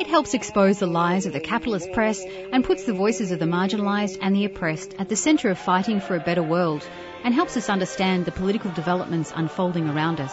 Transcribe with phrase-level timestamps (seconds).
[0.00, 3.46] It helps expose the lies of the capitalist press and puts the voices of the
[3.46, 6.86] marginalised and the oppressed at the centre of fighting for a better world
[7.24, 10.32] and helps us understand the political developments unfolding around us.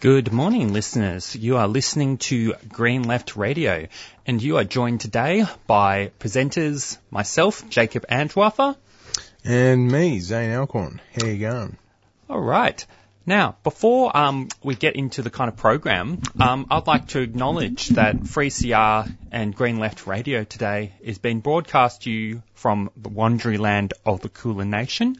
[0.00, 1.34] Good morning, listeners.
[1.34, 3.88] You are listening to Green Left Radio,
[4.26, 8.76] and you are joined today by presenters myself, Jacob Andrewartha,
[9.44, 11.00] And me, Zane Alcorn.
[11.20, 11.76] How you going?
[12.30, 12.84] All right.
[13.24, 17.88] Now, before um, we get into the kind of program, um, I'd like to acknowledge
[17.88, 23.58] that 3CR and Green Left Radio today is being broadcast to you from the Wurundjeri
[23.58, 25.16] land of the Kulin Nation.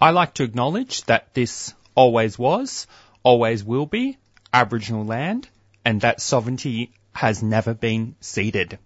[0.00, 2.86] I like to acknowledge that this always was,
[3.22, 4.16] always will be
[4.50, 5.48] Aboriginal land,
[5.84, 8.78] and that sovereignty has never been ceded.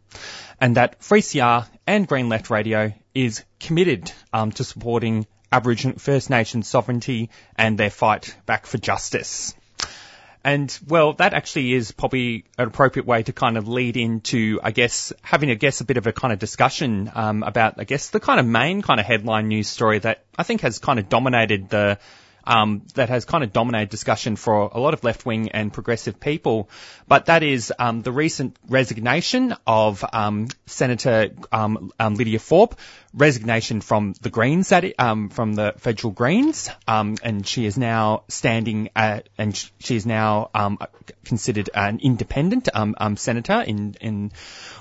[0.61, 6.63] And that 3CR and Green Left Radio is committed um, to supporting Aboriginal First Nation
[6.63, 9.55] sovereignty and their fight back for justice.
[10.43, 14.71] And well, that actually is probably an appropriate way to kind of lead into, I
[14.71, 18.09] guess, having, I guess, a bit of a kind of discussion um, about, I guess,
[18.09, 21.11] the kind of main kind of headline news story that I think has kind of
[21.11, 21.99] dominated the
[22.51, 26.19] um, that has kind of dominated discussion for a lot of left wing and progressive
[26.19, 26.69] people.
[27.07, 32.75] But that is um, the recent resignation of um, Senator um, um, Lydia Thorpe,
[33.15, 39.29] resignation from the Greens, um, from the federal Greens, and she is now standing at,
[39.39, 40.51] and she is now
[41.25, 42.69] considered an independent
[43.17, 44.33] senator in in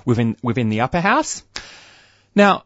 [0.05, 1.43] within within the upper house.
[2.33, 2.63] Now,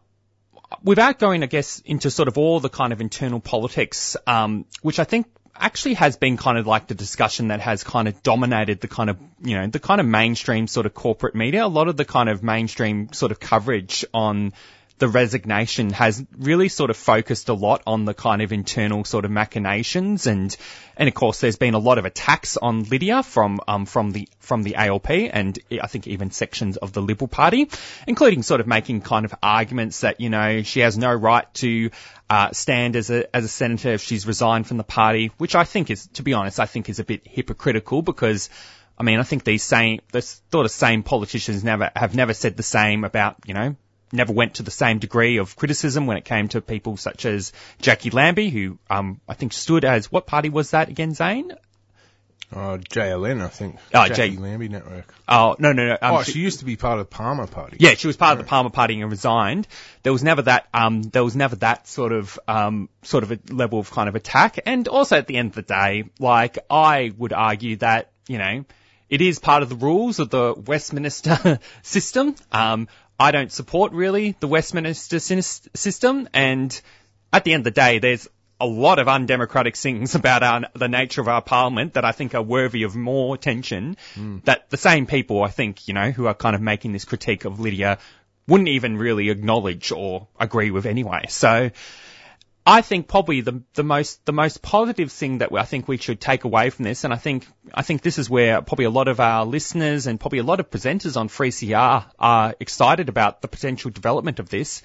[0.83, 4.99] without going, I guess, into sort of all the kind of internal politics, um, which
[4.99, 8.81] I think actually has been kind of like the discussion that has kind of dominated
[8.81, 11.65] the kind of, you know, the kind of mainstream sort of corporate media.
[11.65, 14.53] A lot of the kind of mainstream sort of coverage on
[15.03, 19.25] the resignation has really sort of focused a lot on the kind of internal sort
[19.25, 20.55] of machinations and
[20.95, 24.29] and of course there's been a lot of attacks on Lydia from um from the
[24.39, 27.69] from the ALP and I think even sections of the Liberal Party,
[28.07, 31.89] including sort of making kind of arguments that you know she has no right to
[32.29, 35.65] uh, stand as a as a senator if she's resigned from the party, which I
[35.65, 38.49] think is to be honest I think is a bit hypocritical because.
[38.95, 42.55] I mean, I think these same, the sort of same politicians never, have never said
[42.55, 43.75] the same about, you know,
[44.13, 47.51] never went to the same degree of criticism when it came to people such as
[47.81, 51.53] Jacqui Lambie, who um, I think stood as what party was that again, Zane?
[52.55, 53.77] Oh, JLN, I think.
[53.93, 55.13] Oh, Jacqui J- Lambie Network.
[55.27, 55.93] Oh no no no.
[55.93, 57.77] Um, oh, she, used to be part of the Palmer Party.
[57.79, 59.67] Yeah, she was part of the Palmer Party and resigned.
[60.03, 60.67] There was never that.
[60.73, 64.15] Um, there was never that sort of um, sort of a level of kind of
[64.15, 64.59] attack.
[64.65, 68.65] And also at the end of the day, like I would argue that you know
[69.09, 72.35] it is part of the rules of the Westminster system.
[72.51, 72.87] Um,
[73.19, 76.81] I don't support really the Westminster system, and
[77.31, 78.27] at the end of the day, there's
[78.59, 82.33] a lot of undemocratic things about our, the nature of our parliament that I think
[82.33, 83.97] are worthy of more attention.
[84.15, 84.43] Mm.
[84.45, 87.45] That the same people, I think, you know, who are kind of making this critique
[87.45, 87.99] of Lydia
[88.47, 91.25] wouldn't even really acknowledge or agree with anyway.
[91.29, 91.71] So,
[92.65, 96.21] I think probably the the most the most positive thing that I think we should
[96.21, 99.09] take away from this, and I think I think this is where probably a lot
[99.09, 103.49] of our listeners and probably a lot of presenters on 3CR are excited about the
[103.49, 104.81] potential development of this,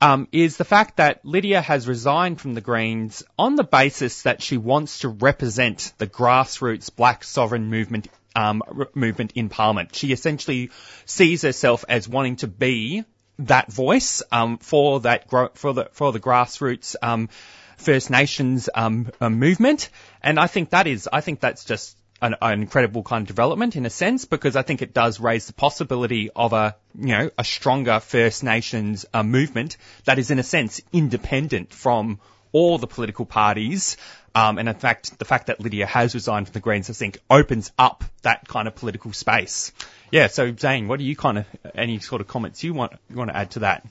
[0.00, 4.42] um, is the fact that Lydia has resigned from the Greens on the basis that
[4.42, 8.62] she wants to represent the grassroots Black sovereign movement um,
[8.94, 9.94] movement in Parliament.
[9.94, 10.70] She essentially
[11.04, 13.04] sees herself as wanting to be
[13.46, 17.28] that voice um, for that for the for the grassroots um,
[17.76, 19.90] First Nations um, uh, movement,
[20.22, 23.74] and I think that is I think that's just an, an, incredible kind of development
[23.74, 27.30] in a sense because I think it does raise the possibility of a you know
[27.36, 32.20] a stronger First Nations uh, movement that is in a sense independent from
[32.52, 33.96] all the political parties.
[34.34, 37.18] Um, and in fact, the fact that Lydia has resigned from the Greens, I think,
[37.28, 39.72] opens up that kind of political space.
[40.12, 40.28] Yeah.
[40.28, 43.30] So Zane, what do you kind of any sort of comments you want you want
[43.30, 43.84] to add to that?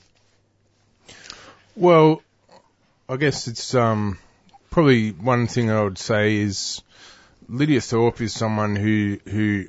[1.76, 2.22] Well,
[3.08, 4.18] I guess it's um,
[4.70, 6.80] probably one thing I would say is
[7.48, 9.66] Lydia Thorpe is someone who who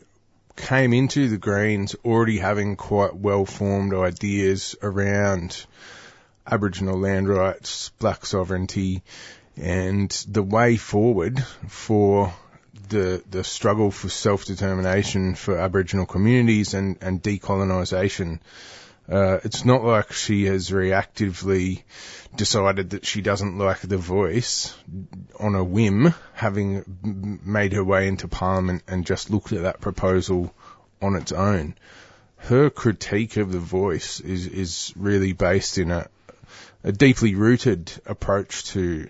[0.56, 5.66] came into the Greens already having quite well formed ideas around
[6.46, 9.02] Aboriginal land rights, black sovereignty,
[9.58, 12.32] and the way forward for
[12.90, 18.40] the the struggle for self determination for Aboriginal communities and and decolonisation.
[19.10, 21.84] Uh, it's not like she has reactively
[22.36, 24.74] decided that she doesn't like the voice
[25.38, 30.56] on a whim, having made her way into Parliament and just looked at that proposal
[31.02, 31.76] on its own.
[32.38, 36.08] Her critique of the voice is is really based in a
[36.84, 39.10] a deeply rooted approach to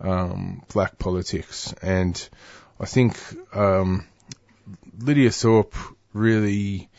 [0.00, 2.28] um, black politics, and
[2.84, 3.16] I think
[3.56, 4.06] um,
[4.98, 5.74] Lydia Thorpe
[6.12, 6.90] really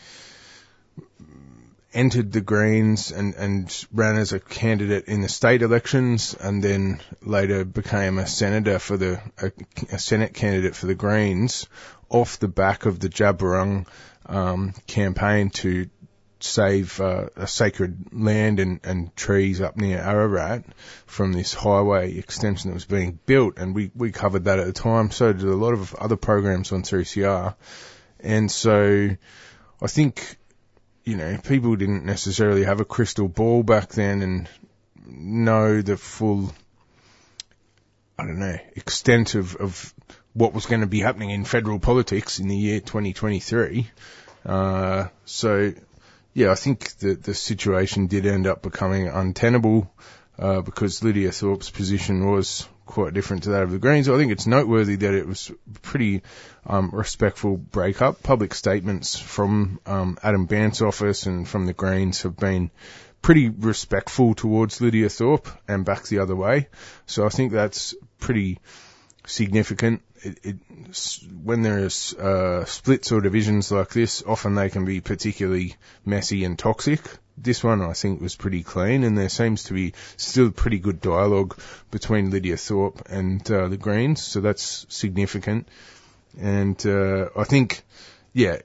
[1.93, 7.01] entered the Greens and, and ran as a candidate in the state elections and then
[7.21, 9.51] later became a senator for the, a,
[9.91, 11.67] a Senate candidate for the Greens
[12.09, 13.85] off the back of the Djab Wurrung
[14.25, 15.87] um, campaign to
[16.45, 20.65] save uh, a sacred land and, and trees up near Ararat
[21.05, 24.73] from this highway extension that was being built, and we, we covered that at the
[24.73, 25.11] time.
[25.11, 27.55] So did a lot of other programs on 3CR,
[28.19, 29.09] and so
[29.81, 30.37] I think
[31.03, 34.49] you know people didn't necessarily have a crystal ball back then and
[35.05, 36.53] know the full
[38.17, 39.93] I don't know extent of of
[40.33, 43.89] what was going to be happening in federal politics in the year 2023.
[44.45, 45.73] Uh, so
[46.35, 49.89] yeah, I think that the situation did end up becoming untenable
[50.37, 54.09] uh, because Lydia Thorpe's position was quite different to that of the Greens.
[54.09, 55.49] I think it's noteworthy that it was
[55.81, 56.23] pretty
[56.65, 58.21] um, respectful breakup.
[58.21, 62.69] Public statements from um, Adam Bandt's office and from the Greens have been
[63.21, 66.67] pretty respectful towards Lydia Thorpe and back the other way.
[67.05, 68.59] So I think that's pretty
[69.27, 70.01] significant.
[70.21, 70.55] It, it,
[71.43, 75.75] when there's uh, splits or divisions like this, often they can be particularly
[76.05, 77.01] messy and toxic.
[77.37, 81.01] This one I think was pretty clean, and there seems to be still pretty good
[81.01, 81.59] dialogue
[81.91, 85.67] between Lydia Thorpe and uh, the Greens, so that's significant.
[86.39, 87.83] And uh, I think,
[88.33, 88.59] yeah,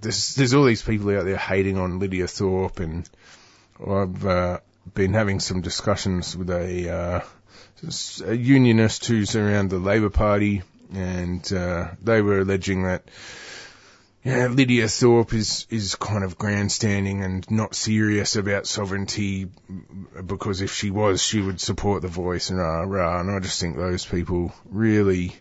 [0.00, 3.08] there's there's all these people out there hating on Lydia Thorpe, and
[3.80, 4.60] I've uh,
[4.94, 7.24] been having some discussions with a
[7.84, 10.62] uh, a unionist who's around the Labor Party,
[10.92, 13.04] and uh, they were alleging that
[14.26, 19.48] yeah, Lydia Thorpe is is kind of grandstanding and not serious about sovereignty
[20.26, 23.20] because if she was, she would support the voice and rah rah.
[23.20, 25.32] And I just think those people really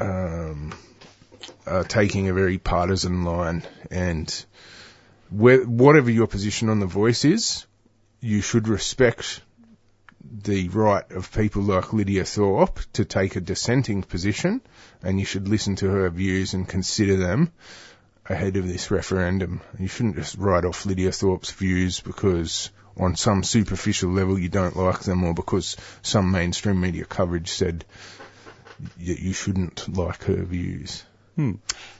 [0.00, 0.74] um,
[1.64, 3.62] are taking a very partisan line.
[3.88, 4.44] And
[5.30, 7.66] whatever your position on the voice is,
[8.20, 9.40] you should respect
[10.20, 14.60] the right of people like Lydia Thorpe to take a dissenting position,
[15.02, 17.52] and you should listen to her views and consider them
[18.26, 19.60] ahead of this referendum.
[19.78, 24.76] You shouldn't just write off Lydia Thorpe's views because on some superficial level you don't
[24.76, 27.84] like them or because some mainstream media coverage said
[28.98, 31.04] that you shouldn't like her views.
[31.38, 31.52] Hmm.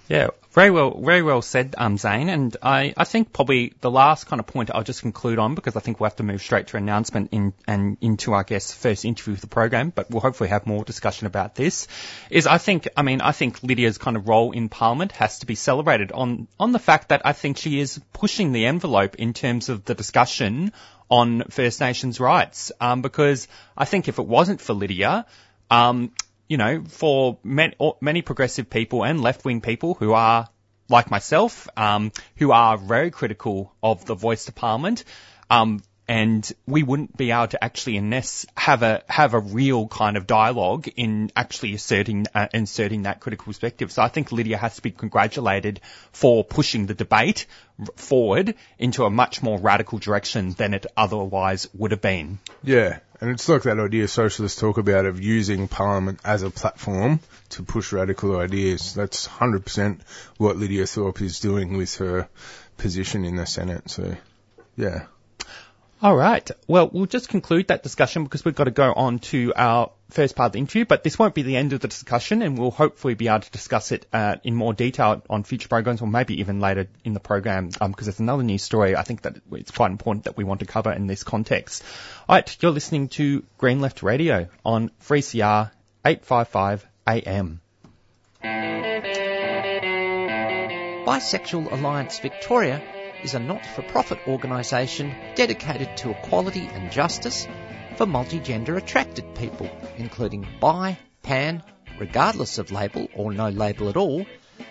[0.08, 2.28] Yeah, very well, very well said, um, Zane.
[2.28, 5.76] And I, I think probably the last kind of point I'll just conclude on because
[5.76, 9.04] I think we'll have to move straight to announcement in, and into our guest's first
[9.04, 11.86] interview with the program, but we'll hopefully have more discussion about this.
[12.30, 15.46] Is I think, I mean, I think Lydia's kind of role in Parliament has to
[15.46, 19.34] be celebrated on, on the fact that I think she is pushing the envelope in
[19.34, 20.72] terms of the discussion
[21.08, 22.72] on First Nations rights.
[22.80, 23.46] Um, because
[23.76, 25.26] I think if it wasn't for Lydia,
[25.70, 26.10] um,
[26.48, 30.48] you know, for many, many progressive people and left-wing people who are
[30.88, 35.04] like myself, um, who are very critical of the voice department,
[35.50, 40.16] um, and we wouldn't be able to actually unless have a have a real kind
[40.16, 43.92] of dialogue in actually asserting uh, inserting that critical perspective.
[43.92, 45.80] So I think Lydia has to be congratulated
[46.12, 47.44] for pushing the debate
[47.96, 52.38] forward into a much more radical direction than it otherwise would have been.
[52.62, 57.20] Yeah, and it's like that idea socialists talk about of using Parliament as a platform
[57.50, 58.94] to push radical ideas.
[58.94, 60.00] That's 100%
[60.36, 62.28] what Lydia Thorpe is doing with her
[62.76, 63.90] position in the Senate.
[63.90, 64.16] So,
[64.76, 65.06] yeah.
[66.00, 66.48] All right.
[66.68, 70.36] Well, we'll just conclude that discussion because we've got to go on to our first
[70.36, 72.70] part of the interview, but this won't be the end of the discussion and we'll
[72.70, 76.40] hopefully be able to discuss it uh, in more detail on future programs or maybe
[76.40, 79.70] even later in the program um, because there's another news story I think that it's
[79.70, 81.84] quite important that we want to cover in this context.
[82.28, 82.56] All right.
[82.60, 85.70] You're listening to Green Left Radio on 3CR
[86.04, 87.60] 855 AM.
[91.06, 92.82] Bisexual Alliance Victoria
[93.22, 97.46] is a not-for-profit organisation dedicated to equality and justice
[97.98, 101.60] for multigender attracted people, including bi, pan,
[101.98, 104.24] regardless of label or no label at all,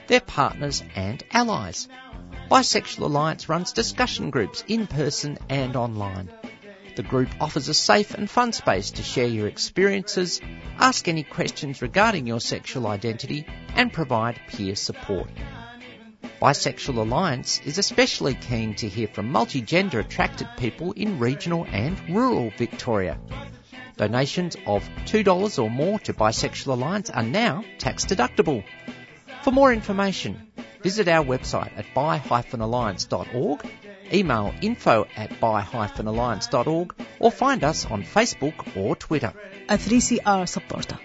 [0.07, 1.89] their partners and allies.
[2.49, 6.29] Bisexual Alliance runs discussion groups in person and online.
[6.95, 10.39] The group offers a safe and fun space to share your experiences,
[10.79, 15.27] ask any questions regarding your sexual identity, and provide peer support.
[16.41, 22.51] Bisexual Alliance is especially keen to hear from multi-gender attracted people in regional and rural
[22.57, 23.17] Victoria.
[23.97, 28.63] Donations of $2 or more to Bisexual Alliance are now tax deductible.
[29.41, 30.51] For more information,
[30.83, 33.65] visit our website at bi-alliance.org,
[34.13, 39.33] email info at bi-alliance.org or find us on Facebook or Twitter.
[39.67, 40.99] A 3CR supporter.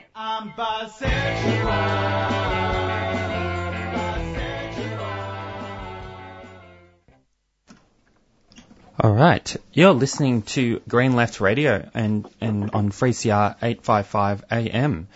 [9.02, 15.08] All right, you're listening to Green Left Radio and, and on 3CR 855 AM.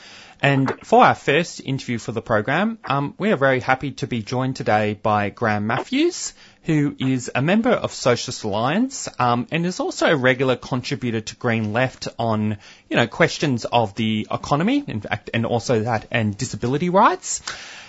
[0.42, 4.22] And for our first interview for the program, um, we are very happy to be
[4.22, 6.34] joined today by Graham Matthews,
[6.66, 11.36] who is a member of Socialist Alliance um, and is also a regular contributor to
[11.36, 12.58] Green Left on,
[12.90, 17.40] you know, questions of the economy, in fact, and also that and disability rights.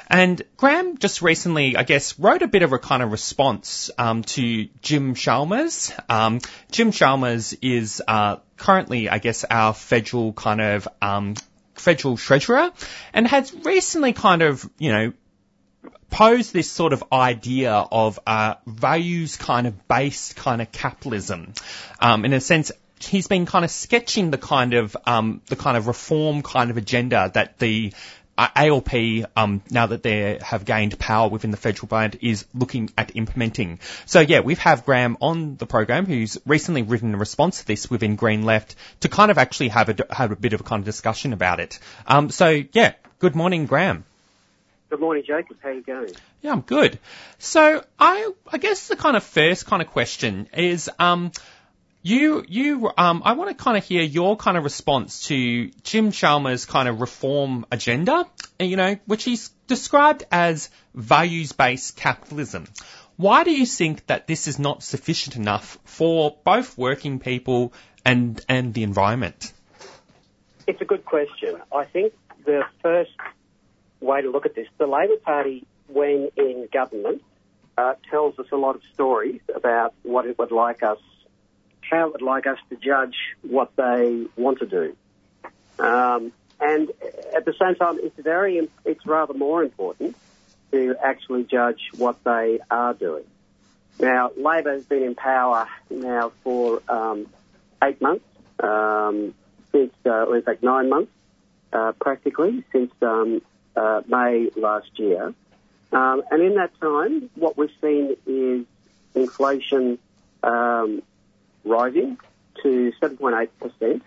[0.10, 4.22] And Graham just recently, I guess, wrote a bit of a kind of response um,
[4.24, 5.92] to Jim Chalmers.
[6.08, 6.40] Um,
[6.72, 11.34] Jim Chalmers is uh, currently, I guess, our federal kind of um,
[11.74, 12.72] federal treasurer,
[13.12, 15.14] and has recently kind of, you know,
[16.10, 21.54] posed this sort of idea of uh, values kind of based kind of capitalism.
[22.00, 25.78] Um, in a sense, he's been kind of sketching the kind of um, the kind
[25.78, 27.94] of reform kind of agenda that the
[28.38, 28.94] uh, ALP,
[29.36, 33.80] um, now that they have gained power within the federal budget, is looking at implementing.
[34.06, 37.90] So yeah, we've have Graham on the program who's recently written a response to this
[37.90, 40.82] within Green Left to kind of actually have a have a bit of a kind
[40.82, 41.80] of discussion about it.
[42.06, 44.06] Um, so yeah, good morning, Graham.
[44.90, 45.58] Good morning, Jacob.
[45.62, 46.12] How are you going?
[46.42, 46.98] Yeah, I'm good.
[47.40, 51.32] So I I guess the kind of first kind of question is um
[52.08, 56.12] you, you, um, I want to kind of hear your kind of response to Jim
[56.12, 58.26] Chalmers' kind of reform agenda,
[58.60, 62.66] you know, which he's described as values-based capitalism.
[63.18, 67.74] Why do you think that this is not sufficient enough for both working people
[68.06, 69.52] and, and the environment?
[70.66, 71.58] It's a good question.
[71.74, 72.14] I think
[72.46, 73.12] the first
[74.00, 77.24] way to look at this, the Labor Party, when in government,
[77.78, 81.00] uh, tells us a lot of stories about what it would like us
[81.90, 84.96] how it would like us to judge what they want to do.
[85.80, 86.90] Um, and
[87.36, 90.16] at the same time, it's very, it's rather more important
[90.72, 93.24] to actually judge what they are doing.
[94.00, 97.28] Now, Labor has been in power now for um,
[97.84, 98.26] eight months,
[98.60, 99.34] um,
[99.72, 101.12] since, uh, in fact, nine months,
[101.74, 103.42] uh, practically, since um,
[103.78, 105.34] uh, May last year.
[105.92, 108.66] Um, and in that time, what we've seen is
[109.16, 110.00] inflation
[110.44, 111.02] um,
[111.64, 112.18] rising
[112.64, 114.02] to 7.8%.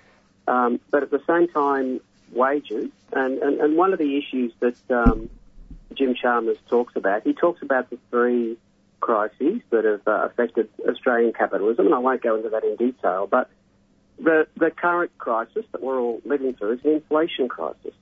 [0.46, 2.00] Um, but at the same time,
[2.32, 5.30] wages, and, and, and one of the issues that um,
[5.94, 8.56] Jim Chalmers talks about, he talks about the three
[9.00, 13.26] crises that have uh, affected Australian capitalism, and I won't go into that in detail,
[13.26, 13.48] but
[14.18, 17.94] the, the current crisis that we're all living through is an inflation crisis,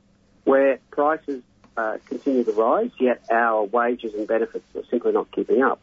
[0.45, 1.43] where prices
[1.79, 5.81] uh, continue to rise, yet our wages and benefits are simply not keeping up,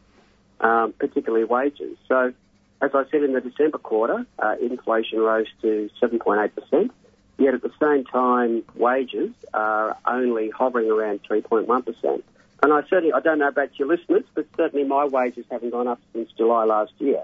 [0.59, 1.97] um, particularly wages.
[2.07, 2.33] So
[2.81, 6.89] as I said in the December quarter, uh, inflation rose to 7.8%,
[7.37, 12.23] yet at the same time, wages are only hovering around 3.1%.
[12.61, 15.87] And I certainly, I don't know about your listeners, but certainly my wages haven't gone
[15.87, 17.23] up since July last year.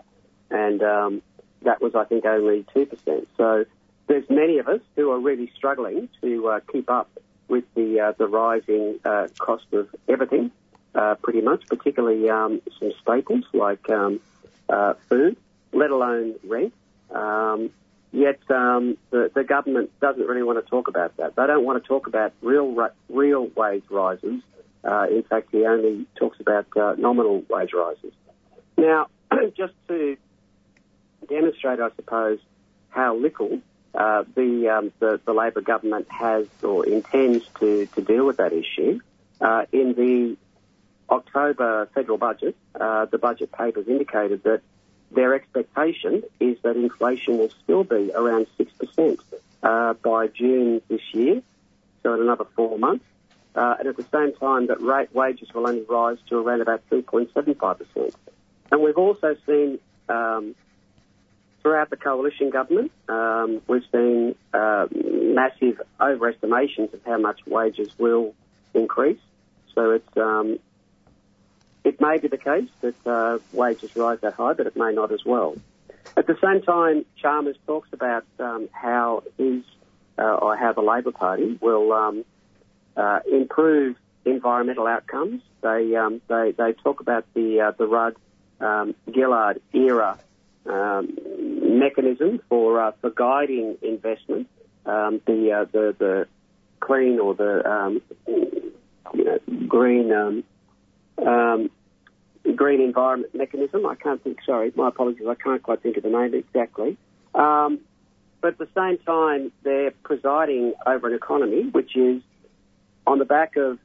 [0.50, 1.22] And um,
[1.64, 3.28] that was, I think, only 2%.
[3.38, 3.66] So
[4.08, 7.10] there's many of us who are really struggling to uh, keep up
[7.52, 10.50] with the, uh, the rising uh, cost of everything,
[10.96, 14.22] uh, pretty much, particularly um, some staples like um,
[14.70, 15.38] uh, food,
[15.74, 16.74] let alone rent.
[17.12, 17.70] Um,
[18.14, 21.36] yet um, the, the government doesn't really want to talk about that.
[21.36, 24.42] They don't want to talk about real real wage rises.
[24.84, 28.14] Uh, in fact, he only talks about uh, nominal wage rises.
[28.78, 29.08] Now,
[29.56, 30.18] just to
[31.28, 32.40] demonstrate, I suppose,
[32.90, 33.60] how little
[33.94, 38.54] uh, the, um, the, the Labor government has or intends to, to deal with that
[38.54, 39.00] issue.
[39.40, 40.38] Uh, in the
[41.10, 44.62] October federal budget, uh, the budget papers indicated that
[45.12, 49.20] their expectation is that inflation will still be around 6%
[49.64, 51.42] uh, by June this year,
[52.02, 53.06] so in another four months.
[53.54, 56.82] Uh, and at the same time, that rate wages will only rise to around about
[56.90, 58.14] 3.75%.
[58.72, 60.56] And we've also seen um,
[61.62, 68.34] throughout the coalition government, um, we've seen uh, massive overestimations of how much wages will
[68.74, 69.20] increase.
[69.76, 70.60] So it's um,
[71.84, 75.12] it may be the case that uh, wages rise that high, but it may not
[75.12, 75.56] as well.
[76.18, 79.64] At the same time, Chalmers talks about um, how his
[80.18, 82.26] uh, or how the Labor Party will um,
[82.98, 85.42] uh, improve environmental outcomes.
[85.62, 88.16] They um, they they talk about the uh, the Rudd
[88.60, 90.20] um, Gillard era
[90.68, 91.18] um,
[91.80, 94.48] mechanism for uh, for guiding investment.
[94.86, 96.28] Um, the uh, the the
[96.80, 100.44] clean or the um, you know green um,
[101.26, 101.70] um,
[102.56, 103.86] green environment mechanism.
[103.86, 104.40] I can't think.
[104.46, 105.28] Sorry, my apologies.
[105.28, 106.98] I can't quite think of the name exactly.
[107.34, 107.80] Um,
[108.42, 112.22] but at the same time, they're presiding over an economy which is
[113.06, 113.78] on the back of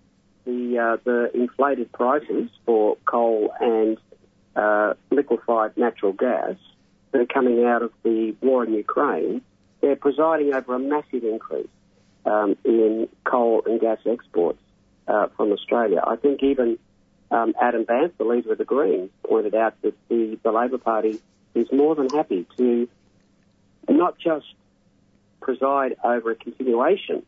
[0.46, 3.98] the uh, the inflated prices for coal and
[4.56, 6.56] uh, liquefied natural gas
[7.12, 9.42] that are coming out of the war in Ukraine.
[9.80, 11.68] They're presiding over a massive increase
[12.24, 14.58] um, in coal and gas exports
[15.06, 16.02] uh, from Australia.
[16.04, 16.78] I think even
[17.30, 21.20] um, Adam Bandt, the leader of the Greens, pointed out that the, the Labor Party
[21.54, 22.88] is more than happy to
[23.88, 24.46] not just
[25.40, 27.24] preside over a continuation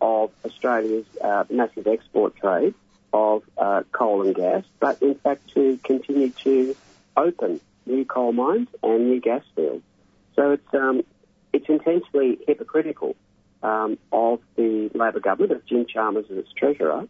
[0.00, 2.74] of Australia's uh, massive export trade
[3.16, 6.76] of uh, coal and gas, but in fact to continue to
[7.16, 9.82] open new coal mines and new gas fields.
[10.34, 11.02] So it's um,
[11.52, 13.16] it's intensely hypocritical
[13.62, 17.08] um, of the Labor government, of Jim Chalmers as its treasurer,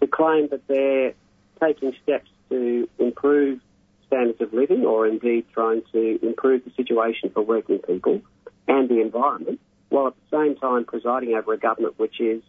[0.00, 1.14] to claim that they're
[1.60, 3.60] taking steps to improve
[4.06, 8.22] standards of living or indeed trying to improve the situation for working people
[8.68, 12.40] and the environment, while at the same time presiding over a government which is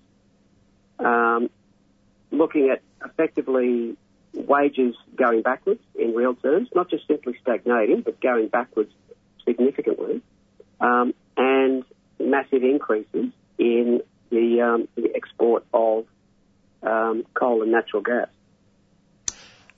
[1.00, 1.50] um,
[2.32, 3.98] looking at effectively
[4.34, 8.92] wages going backwards in real terms, not just simply stagnating, but going backwards
[9.46, 10.22] significantly,
[10.80, 11.84] um, and
[12.20, 16.06] massive increases in the, um, the export of
[16.84, 18.28] um, coal and natural gas.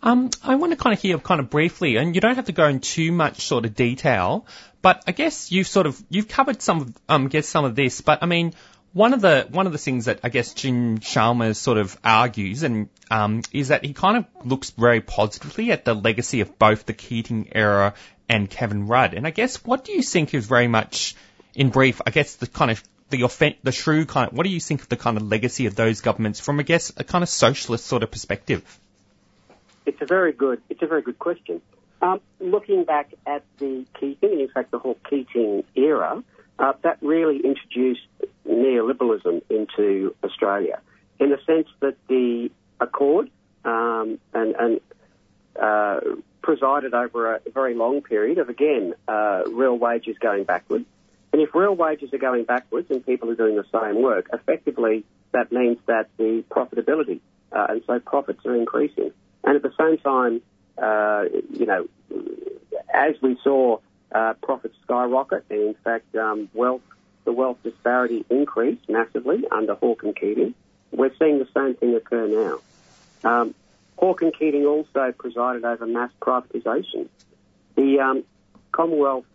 [0.02, 2.52] Um, I want to kind of hear kind of briefly, and you don't have to
[2.52, 4.46] go in too much sort of detail,
[4.82, 8.22] but I guess you've sort of you've covered some um, guess some of this, but
[8.22, 8.54] I mean.
[8.94, 12.62] One of the one of the things that I guess Jim Chalmers sort of argues
[12.62, 16.86] and um, is that he kind of looks very positively at the legacy of both
[16.86, 17.96] the Keating era
[18.30, 19.16] and Kevin Rudd.
[19.16, 21.16] And I guess what do you think is very much
[21.56, 22.02] in brief?
[22.06, 24.82] I guess the kind of the offen- the true kind of what do you think
[24.82, 27.86] of the kind of legacy of those governments from I guess a kind of socialist
[27.86, 28.80] sort of perspective?
[29.86, 30.62] It's a very good.
[30.70, 31.62] It's a very good question.
[32.02, 36.24] Um, looking back at the Keating, in fact the whole Keating era,
[36.60, 38.02] uh, that really introduced
[38.48, 40.80] neoliberalism into Australia,
[41.20, 43.30] in the sense that the Accord
[43.66, 44.82] um, and, and
[45.60, 46.00] uh,
[46.42, 50.86] presided over a very long period of again uh, real wages going backwards.
[51.32, 55.04] And if real wages are going backwards and people are doing the same work, effectively
[55.32, 59.12] that means that the profitability uh, and so profits are increasing.
[59.44, 60.42] And at the same time,
[60.78, 61.88] uh, you know,
[62.94, 63.80] as we saw
[64.14, 66.82] uh, profits skyrocket, and in fact, um, wealth,
[67.26, 70.54] the wealth disparity increased massively under Hawke and Keating,
[70.92, 73.30] we're seeing the same thing occur now.
[73.30, 73.56] Um,
[73.98, 77.08] Hawke and Keating also presided over mass privatisation.
[77.76, 78.24] The um,
[78.72, 79.26] Commonwealth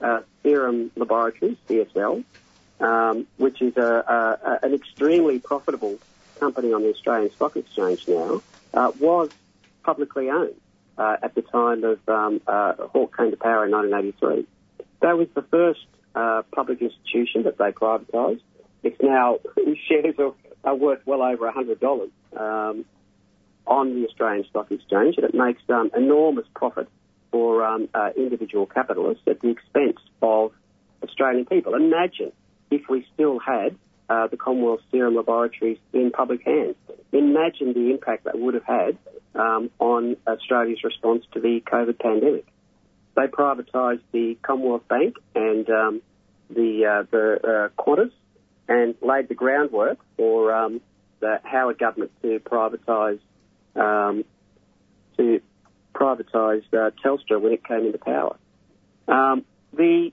[0.00, 2.24] uh, Serum Laboratories, CSL,
[2.80, 5.98] um, which is a, a, an extremely profitable
[6.38, 9.30] company on the Australian Stock Exchange now, uh, was
[9.82, 10.54] publicly owned
[11.00, 14.46] uh, at the time of um, uh, Hawke came to power in 1983.
[15.00, 18.42] That was the first uh, public institution that they privatised.
[18.82, 19.38] It's now
[19.88, 22.84] shares are, are worth well over $100 um,
[23.66, 26.88] on the Australian Stock Exchange, and it makes um, enormous profit
[27.30, 30.52] for um, uh, individual capitalists at the expense of
[31.02, 31.74] Australian people.
[31.74, 32.32] Imagine
[32.70, 33.74] if we still had
[34.10, 36.74] uh, the Commonwealth Serum Laboratories in public hands.
[37.12, 38.98] Imagine the impact that would have had
[39.34, 42.46] um, on Australia's response to the COVID pandemic.
[43.16, 46.02] They privatised the Commonwealth Bank and um,
[46.48, 48.12] the uh, the uh, Qantas
[48.68, 50.80] and laid the groundwork for um,
[51.20, 53.20] the Howard government to privatise
[53.76, 54.24] um,
[55.16, 55.40] to
[55.94, 58.36] privatise uh, Telstra when it came into power.
[59.08, 60.12] Um, the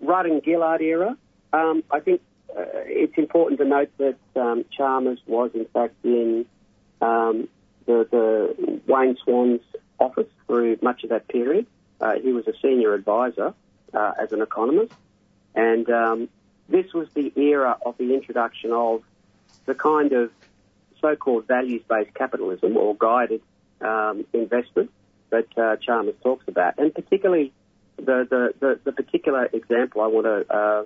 [0.00, 1.16] Rudd and Gillard era,
[1.52, 2.20] um, I think
[2.50, 6.46] uh, it's important to note that um, Chalmers was in fact in
[7.00, 7.48] um,
[7.86, 9.62] the, the Wayne Swan's
[9.98, 11.66] office through much of that period.
[12.00, 13.54] Uh, he was a senior advisor
[13.92, 14.92] uh, as an economist,
[15.54, 16.28] and um,
[16.68, 19.02] this was the era of the introduction of
[19.66, 20.30] the kind of
[21.00, 23.42] so-called values-based capitalism or guided
[23.80, 24.90] um, investment
[25.30, 27.52] that uh, Chalmers talks about, and particularly
[27.96, 30.84] the, the, the, the particular example I want to uh,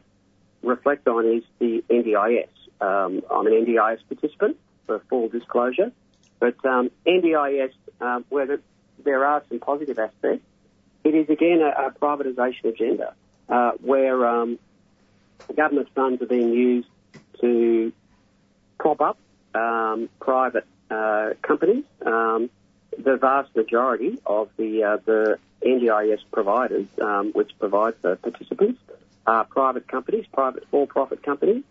[0.62, 2.48] reflect on is the NDIS.
[2.80, 4.56] Um, I'm an NDIS participant
[4.86, 5.92] for full disclosure,
[6.40, 8.58] but um, NDIS, um, where
[9.04, 10.44] there are some positive aspects,
[11.04, 13.14] it is again a, a privatisation agenda
[13.48, 14.58] uh, where um,
[15.56, 16.88] government funds are being used
[17.40, 17.92] to
[18.78, 19.18] prop up
[19.54, 21.84] um, private uh, companies.
[22.04, 22.50] Um,
[22.96, 28.80] the vast majority of the uh, the NDIS providers, um, which provide for participants,
[29.26, 31.64] are private companies, private for-profit companies,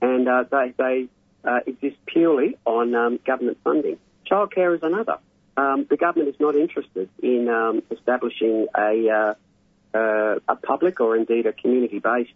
[0.00, 1.08] and uh, they they
[1.44, 3.98] uh, exist purely on um, government funding.
[4.30, 5.18] Childcare is another.
[5.56, 9.34] Um, the government is not interested in um, establishing a uh,
[9.92, 12.32] uh, a public or indeed a community-based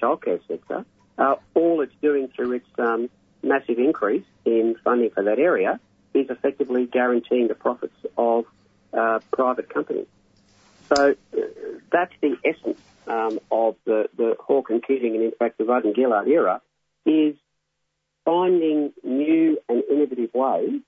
[0.00, 0.84] childcare sector.
[1.16, 3.08] Uh, all it's doing through its um,
[3.42, 5.80] massive increase in funding for that area
[6.12, 8.44] is effectively guaranteeing the profits of
[8.92, 10.06] uh, private companies.
[10.94, 11.40] So uh,
[11.90, 15.84] that's the essence um, of the, the Hawke and Keating and in fact the Rudd
[15.84, 16.60] and Gillard era
[17.06, 17.36] is
[18.24, 20.82] finding new and innovative ways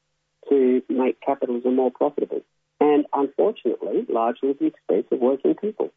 [0.50, 2.42] to make capitalism more profitable.
[2.80, 5.90] And unfortunately, largely at the expense of working people.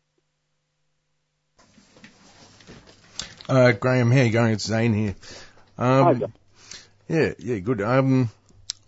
[3.49, 4.53] Uh, Graham, how are you going?
[4.53, 5.15] It's Zane here.
[5.77, 6.33] Um,
[7.07, 7.81] yeah, yeah, good.
[7.81, 8.29] Um,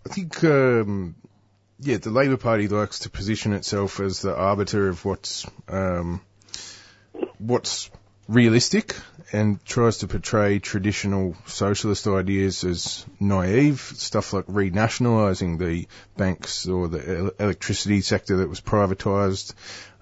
[0.04, 1.14] I think, um,
[1.80, 6.20] yeah, the Labor Party likes to position itself as the arbiter of what's, um,
[7.38, 7.90] what's
[8.28, 8.96] realistic
[9.32, 13.80] and tries to portray traditional socialist ideas as naive.
[13.96, 15.86] Stuff like renationalising the
[16.16, 19.54] banks or the electricity sector that was privatised,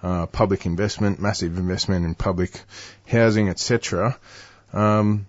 [0.03, 2.59] uh, public investment, massive investment in public
[3.07, 4.19] housing, etc.
[4.73, 5.25] Um,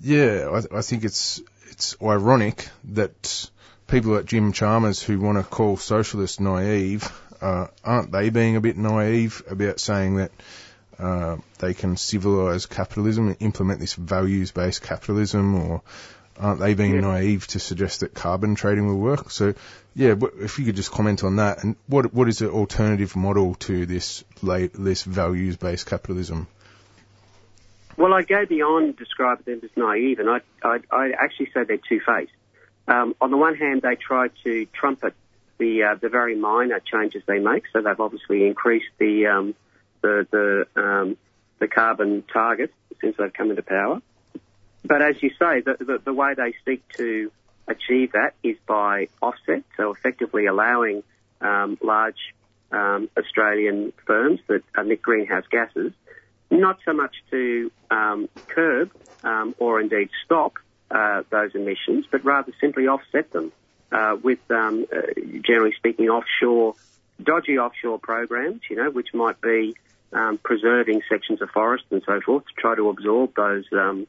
[0.00, 3.50] yeah, I, I think it's it's ironic that
[3.86, 7.10] people like Jim Chalmers who want to call socialists naive,
[7.40, 10.30] uh, aren't they being a bit naive about saying that
[10.98, 15.82] uh, they can civilise capitalism and implement this values-based capitalism, or
[16.38, 17.00] aren't they being Yeah.
[17.00, 19.30] naive to suggest that carbon trading will work?
[19.30, 19.54] So,
[19.94, 23.54] yeah, if you could just comment on that, and what what is the alternative model
[23.66, 26.46] to this la- this values-based capitalism?
[27.96, 31.76] Well, I go beyond describing them as naive, and I, I, I actually say they're
[31.76, 32.32] two-faced.
[32.88, 35.14] Um, on the one hand, they try to trumpet
[35.58, 39.54] the uh, the very minor changes they make, so they've obviously increased the um,
[40.04, 41.16] the the, um,
[41.58, 44.00] the carbon targets since they've come into power.
[44.84, 47.32] But as you say, the, the, the way they seek to
[47.66, 51.02] achieve that is by offset, so effectively allowing
[51.40, 52.34] um, large
[52.70, 55.92] um, Australian firms that emit greenhouse gases
[56.50, 58.90] not so much to um, curb
[59.22, 60.54] um, or indeed stop
[60.90, 63.52] uh, those emissions, but rather simply offset them
[63.90, 65.00] uh, with, um, uh,
[65.42, 66.74] generally speaking, offshore,
[67.22, 69.74] dodgy offshore programs, you know, which might be
[70.14, 74.06] um, preserving sections of forest and so forth to try to absorb those um,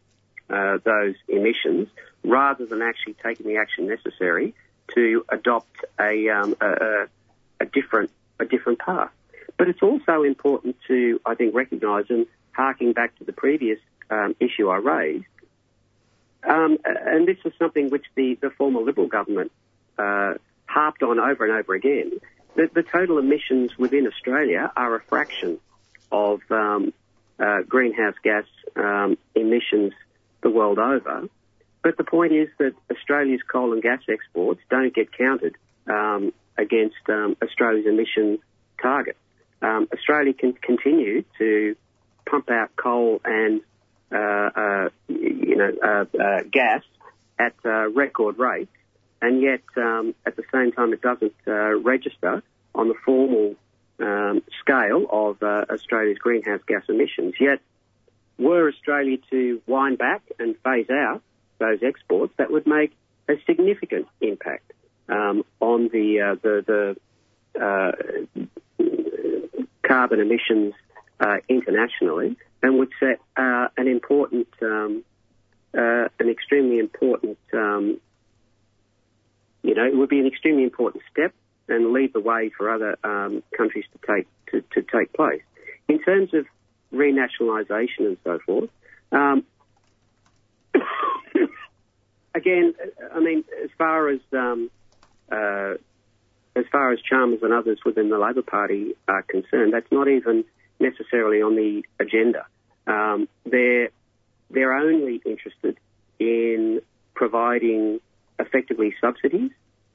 [0.49, 1.87] uh, those emissions,
[2.23, 4.53] rather than actually taking the action necessary
[4.93, 7.07] to adopt a, um, a,
[7.59, 9.09] a, different a different path.
[9.57, 13.79] But it's also important to, I think, recognise, and harking back to the previous
[14.11, 15.25] um, issue I raised,
[16.47, 19.51] um, and this is something which the, the former Liberal government
[19.97, 20.35] uh,
[20.67, 22.11] harped on over and over again,
[22.55, 25.59] that the total emissions within Australia are a fraction
[26.11, 26.93] of um,
[27.39, 29.93] uh, greenhouse gas um, emissions
[30.41, 31.27] the world over.
[31.83, 35.55] But the point is that Australia's coal and gas exports don't get counted
[35.87, 38.39] um, against um, Australia's emission
[38.81, 39.17] target.
[39.61, 41.75] Um, Australia can continue to
[42.25, 43.61] pump out coal and
[44.11, 46.83] uh, uh, you know uh, uh, gas
[47.39, 48.71] at uh, record rates,
[49.21, 53.55] and yet um, at the same time it doesn't register on the formal
[53.99, 57.35] um, scale of uh, Australia's greenhouse gas emissions.
[57.39, 57.59] Yet,
[58.37, 61.21] were Australia to wind back and phase out
[61.59, 62.91] those exports, that would make
[63.29, 64.73] a significant impact
[65.07, 66.95] um, on the uh, the,
[67.55, 67.91] the uh,
[69.83, 70.73] carbon emissions
[71.19, 75.03] uh, internationally, and would set uh, an important, um,
[75.73, 77.99] uh, an extremely important, um,
[79.63, 81.33] you know, it would be an extremely important step
[81.67, 85.41] and lead the way for other um, countries to take to, to take place.
[85.87, 86.45] In terms of
[86.93, 88.69] renationalisation and so forth,
[89.11, 89.43] um,
[92.35, 92.73] again,
[93.13, 94.69] I mean, as far as um,
[95.31, 95.75] uh,
[96.55, 100.45] as far as Chalmers and others within the Labor Party are concerned, that's not even
[100.79, 102.45] necessarily on the agenda.
[102.87, 103.89] Um, they're
[104.49, 105.77] they're only interested
[106.19, 106.81] in
[107.13, 107.99] providing
[108.39, 109.51] effectively subsidies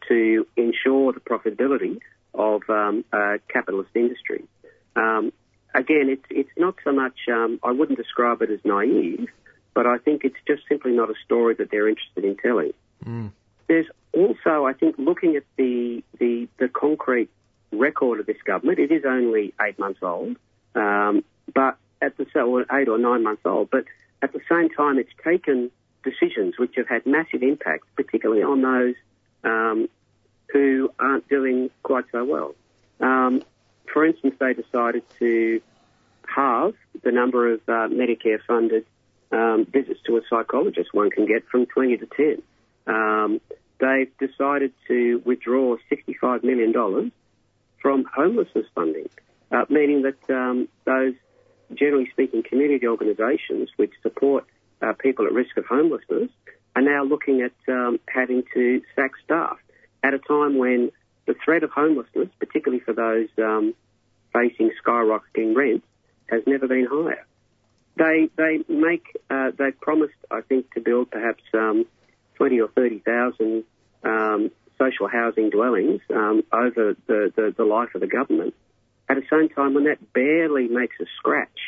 [0.09, 2.01] to ensure the profitability
[2.35, 4.45] of um, uh, capitalist industry.
[4.97, 5.33] Um,
[5.75, 7.17] again, it's it's not so much.
[7.29, 9.29] Um, I wouldn't describe it as naive,
[9.75, 12.73] but I think it's just simply not a story that they're interested in telling.
[13.67, 17.31] There's also, I think, looking at the the, the concrete
[17.73, 18.79] record of this government.
[18.79, 20.37] It is only eight months old,
[20.75, 23.71] um, but at the so eight or nine months old.
[23.71, 23.85] But
[24.23, 25.71] at the same time, it's taken
[26.03, 28.95] decisions which have had massive impacts, particularly on those
[29.45, 29.89] um,
[30.53, 32.55] who aren't doing quite so well.
[33.01, 33.43] Um,
[33.93, 35.61] for instance, they decided to
[36.27, 38.85] halve the number of uh, Medicare-funded
[39.33, 42.43] um, visits to a psychologist one can get from 20 to 10.
[42.87, 43.41] Um,
[43.79, 47.13] they've decided to withdraw $65 million
[47.81, 49.09] from homelessness funding,
[49.51, 51.15] uh, meaning that um, those,
[51.75, 54.45] generally speaking, community organisations which support
[54.83, 56.31] uh, people at risk of homelessness
[56.77, 59.57] are now looking at um, having to sack staff
[60.03, 60.91] at a time when
[61.27, 63.75] the threat of homelessness, particularly for those um,
[64.33, 65.87] facing skyrocketing rents,
[66.29, 67.27] has never been higher.
[67.97, 71.85] They they make uh, they've promised I think to build perhaps um,
[72.37, 73.65] twenty or thirty thousand
[74.05, 78.55] um, social housing dwellings um, over the, the, the life of the government.
[79.09, 81.59] At the same time, when that barely makes a scratch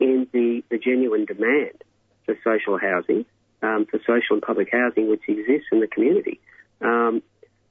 [0.00, 1.84] in the, the genuine demand
[2.24, 3.24] for social housing,
[3.62, 6.40] um, for social and public housing which exists in the community.
[6.80, 7.22] Um,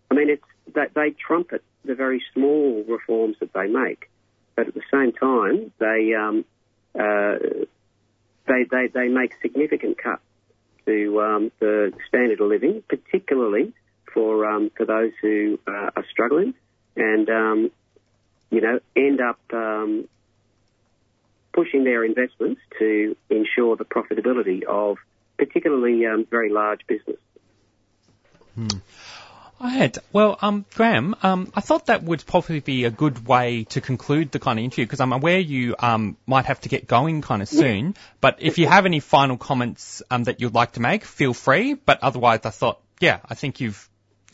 [0.09, 0.43] I mean, it's
[0.73, 4.09] that they trumpet the very small reforms that they make,
[4.55, 6.45] but at the same time, they um,
[6.97, 7.65] uh,
[8.47, 10.21] they, they they make significant cuts
[10.85, 13.73] to um, the standard of living, particularly
[14.13, 16.53] for um, for those who uh, are struggling,
[16.95, 17.71] and um,
[18.49, 19.39] you know end up
[21.53, 24.97] pushing their investments to ensure the profitability of
[25.37, 27.17] particularly um, very large business.
[28.55, 28.67] Hmm.
[29.59, 29.97] I had.
[30.11, 34.31] Well, um, Graham, um, I thought that would probably be a good way to conclude
[34.31, 37.41] the kind of interview because I'm aware you um, might have to get going kind
[37.41, 37.87] of soon.
[37.87, 37.91] Yeah.
[38.19, 41.73] But if you have any final comments um, that you'd like to make, feel free.
[41.73, 43.89] But otherwise, I thought, yeah, I think you've.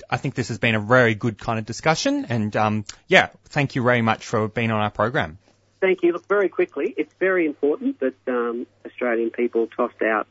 [0.09, 3.75] I think this has been a very good kind of discussion, and um, yeah, thank
[3.75, 5.37] you very much for being on our program.
[5.79, 6.11] Thank you.
[6.13, 10.27] Look, very quickly, it's very important that um, Australian people tossed out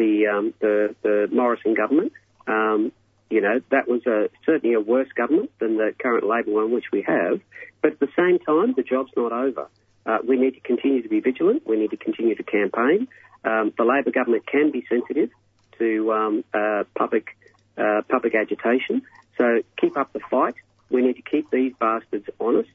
[0.00, 2.12] the the, the Morrison government.
[2.46, 2.92] Um,
[3.30, 6.86] you know, that was a, certainly a worse government than the current Labor one which
[6.92, 7.40] we have.
[7.80, 9.68] But at the same time, the job's not over.
[10.04, 11.62] Uh, we need to continue to be vigilant.
[11.66, 13.06] We need to continue to campaign.
[13.44, 15.30] Um, the Labor government can be sensitive
[15.78, 17.36] to um, uh, public
[17.78, 19.02] uh, public agitation.
[19.38, 20.54] So keep up the fight.
[20.90, 22.68] We need to keep these bastards honest.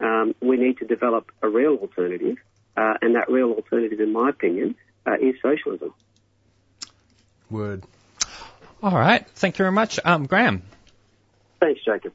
[0.00, 2.36] Um, we need to develop a real alternative,
[2.76, 4.74] uh, and that real alternative, in my opinion,
[5.06, 5.94] uh, is socialism.
[7.50, 7.84] Word.
[8.82, 9.28] All right.
[9.30, 10.00] Thank you very much.
[10.04, 10.62] Um, Graham.
[11.60, 12.12] Thanks, Jacob.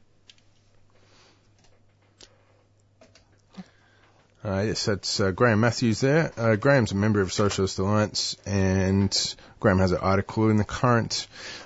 [4.43, 6.31] Uh, yes, that's uh, Graham Matthews there.
[6.37, 11.25] Uh, Graham's a member of Socialist Alliance, and Graham has an article in the current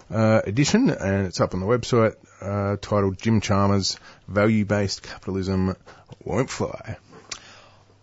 [0.09, 3.97] uh, edition, and it's up on the website uh, titled Jim Chalmers
[4.29, 5.75] Value Based Capitalism
[6.23, 6.95] Won't Fly.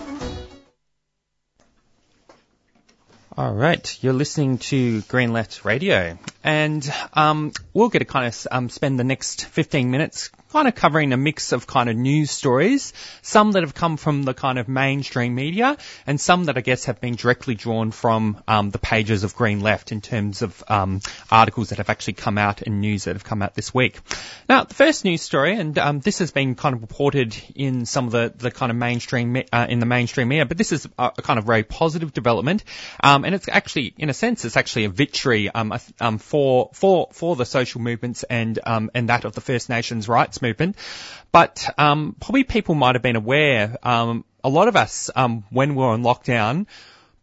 [3.40, 8.46] All right, you're listening to Green Left Radio, and um, we'll get to kind of
[8.50, 12.30] um, spend the next 15 minutes kind of covering a mix of kind of news
[12.30, 16.60] stories, some that have come from the kind of mainstream media, and some that I
[16.60, 20.62] guess have been directly drawn from um, the pages of Green Left in terms of
[20.68, 24.00] um, articles that have actually come out and news that have come out this week.
[24.48, 28.06] Now, the first news story, and um, this has been kind of reported in some
[28.06, 31.12] of the, the kind of mainstream uh, in the mainstream media, but this is a,
[31.16, 32.64] a kind of very positive development,
[33.02, 37.08] um, and it's actually, in a sense, it's actually a victory um, um, for for
[37.12, 40.76] for the social movements and and that of the First Nations rights movement.
[41.32, 43.76] But um, probably people might have been aware.
[43.82, 46.66] Um, a lot of us, um, when we were on lockdown,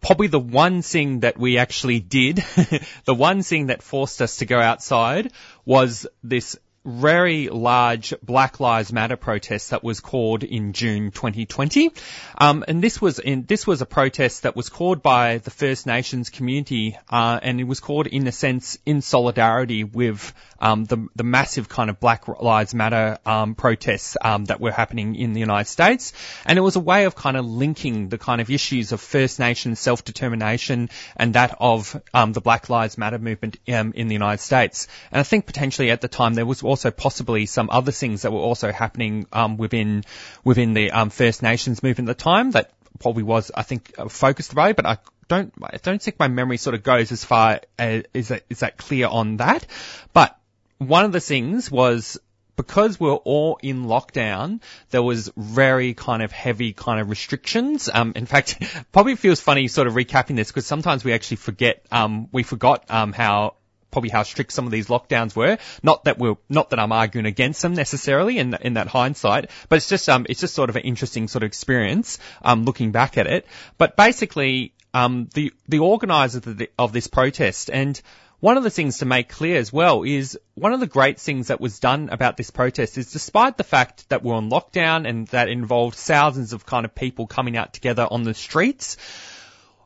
[0.01, 2.37] probably the one thing that we actually did,
[3.05, 5.31] the one thing that forced us to go outside
[5.65, 11.91] was this very large Black Lives Matter protest that was called in June 2020.
[12.37, 15.85] Um, and this was in, this was a protest that was called by the First
[15.85, 21.07] Nations community, uh, and it was called in a sense in solidarity with um, the
[21.15, 25.39] the massive kind of Black Lives Matter um, protests um, that were happening in the
[25.39, 26.13] United States,
[26.45, 29.39] and it was a way of kind of linking the kind of issues of First
[29.39, 34.13] Nations self determination and that of um, the Black Lives Matter movement um, in the
[34.13, 34.87] United States.
[35.11, 38.31] And I think potentially at the time there was also possibly some other things that
[38.31, 40.03] were also happening um, within
[40.43, 44.73] within the First Nations movement at the time that probably was, I think, focused away,
[44.73, 48.29] but I don't, I don't think my memory sort of goes as far as, is
[48.29, 49.65] that, is that clear on that.
[50.13, 50.37] But
[50.77, 52.19] one of the things was
[52.57, 57.89] because we are all in lockdown, there was very kind of heavy kind of restrictions.
[57.93, 58.61] Um, in fact,
[58.91, 62.83] probably feels funny sort of recapping this because sometimes we actually forget, um, we forgot,
[62.89, 63.53] um, how,
[63.91, 65.57] probably how strict some of these lockdowns were.
[65.81, 69.77] Not that we're, not that I'm arguing against them necessarily in, in that hindsight, but
[69.77, 73.17] it's just, um, it's just sort of an interesting sort of experience, um, looking back
[73.17, 73.45] at it.
[73.77, 78.01] But basically, um, the, the organizers of, the, of this protest and,
[78.39, 81.47] one of the things to make clear as well is one of the great things
[81.47, 85.27] that was done about this protest is despite the fact that we're on lockdown and
[85.29, 88.97] that involved thousands of kind of people coming out together on the streets,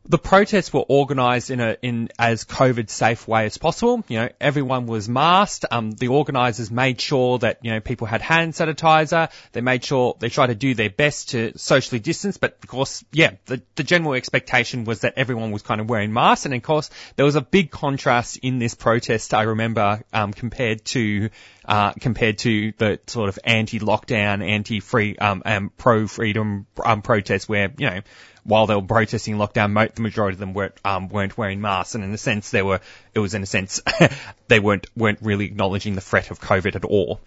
[0.06, 4.04] the protests were organised in a in as COVID safe way as possible.
[4.08, 5.66] You know, everyone was masked.
[5.70, 9.32] Um, the organisers made sure that you know people had hand sanitizer.
[9.52, 12.38] They made sure they tried to do their best to socially distance.
[12.38, 16.12] But of course, yeah, the the general expectation was that everyone was kind of wearing
[16.12, 16.46] masks.
[16.46, 19.34] And of course, there was a big contrast in this protest.
[19.36, 21.30] I remember um, compared to
[21.66, 27.90] uh, compared to the sort of anti-lockdown, anti-free, um, um, pro-freedom um, protests where you
[27.90, 28.02] know
[28.44, 32.04] while they were protesting lockdown, the majority of them weren't um, weren't wearing masks, and
[32.04, 32.80] in a sense, they were.
[33.14, 33.82] It was in a sense
[34.48, 37.22] they weren't weren't really acknowledging the threat of COVID at all.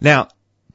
[0.00, 0.28] Now,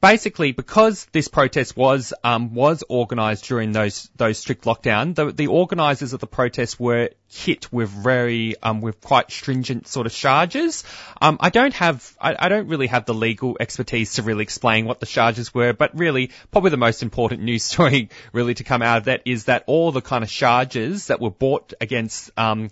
[0.04, 5.46] basically, because this protest was um, was organised during those those strict lockdown, the, the
[5.46, 10.84] organisers of the protest were hit with very um, with quite stringent sort of charges.
[11.22, 14.84] Um, I don't have I, I, don't really have the legal expertise to really explain
[14.84, 18.82] what the charges were, but really probably the most important news story really to come
[18.82, 22.68] out of that is that all the kind of charges that were brought against um,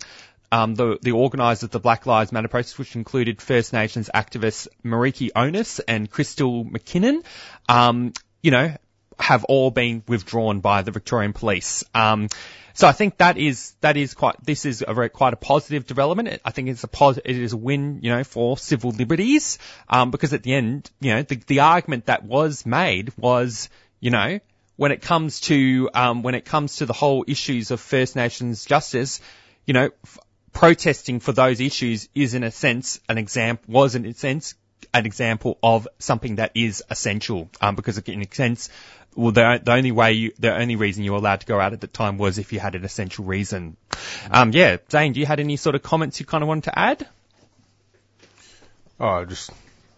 [0.53, 4.67] um, the, the organisers of the Black Lives Matter protest, which included First Nations activists
[4.85, 7.23] Meriki Onus and Crystal McKinnon,
[7.67, 8.13] um,
[8.43, 8.77] you know,
[9.17, 11.83] have all been withdrawn by the Victorian Police.
[11.95, 12.27] Um,
[12.75, 15.87] so I think that is that is quite this is a very quite a positive
[15.87, 16.39] development.
[16.45, 19.57] I think it's a pos- it is a win, you know, for civil liberties.
[19.89, 24.11] Um, because at the end, you know, the the argument that was made was, you
[24.11, 24.39] know,
[24.75, 28.65] when it comes to um, when it comes to the whole issues of First Nations
[28.65, 29.19] justice,
[29.65, 29.89] you know,
[30.53, 34.55] protesting for those issues is in a sense an example, was in a sense
[34.93, 38.69] an example of something that is essential, um, because in a sense,
[39.15, 41.73] well, the, the only way you, the only reason you were allowed to go out
[41.73, 43.77] at the time was if you had an essential reason.
[44.29, 46.79] Um, yeah, Zane, do you had any sort of comments you kind of wanted to
[46.79, 47.07] add?
[48.99, 49.51] Oh, just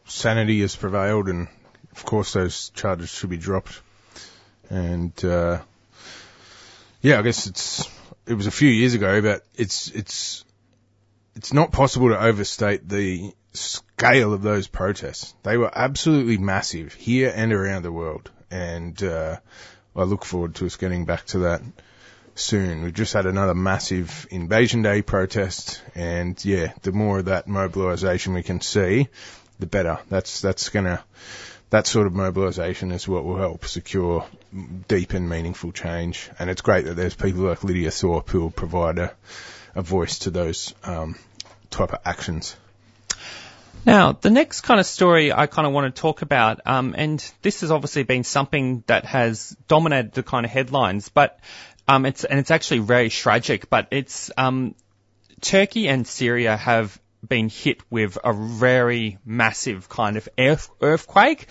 [0.05, 1.47] sanity has prevailed, and
[1.91, 3.81] of course those charges should be dropped.
[4.69, 5.59] And uh,
[7.01, 7.89] yeah, I guess it's
[8.27, 10.43] it was a few years ago, but it's it's
[11.35, 15.33] it's not possible to overstate the scale of those protests.
[15.43, 19.38] They were absolutely massive here and around the world, and uh,
[19.95, 21.61] I look forward to us getting back to that
[22.35, 22.83] soon.
[22.83, 28.33] We've just had another massive Invasion Day protest, and yeah, the more of that mobilisation
[28.33, 29.07] we can see,
[29.59, 29.99] the better.
[30.09, 31.03] That's that's gonna
[31.69, 34.25] that sort of mobilisation is what will help secure
[34.88, 36.30] deep and meaningful change.
[36.38, 39.13] And it's great that there's people like Lydia Thorpe who will provide a,
[39.73, 41.15] a voice to those um,
[41.69, 42.56] type of actions.
[43.86, 47.23] Now, the next kind of story I kind of want to talk about, um, and
[47.43, 51.39] this has obviously been something that has dominated the kind of headlines, but
[51.88, 53.69] um, it's and it's actually very tragic.
[53.69, 54.73] But it's um,
[55.39, 61.47] Turkey and Syria have been hit with a very massive kind of earth, earthquake.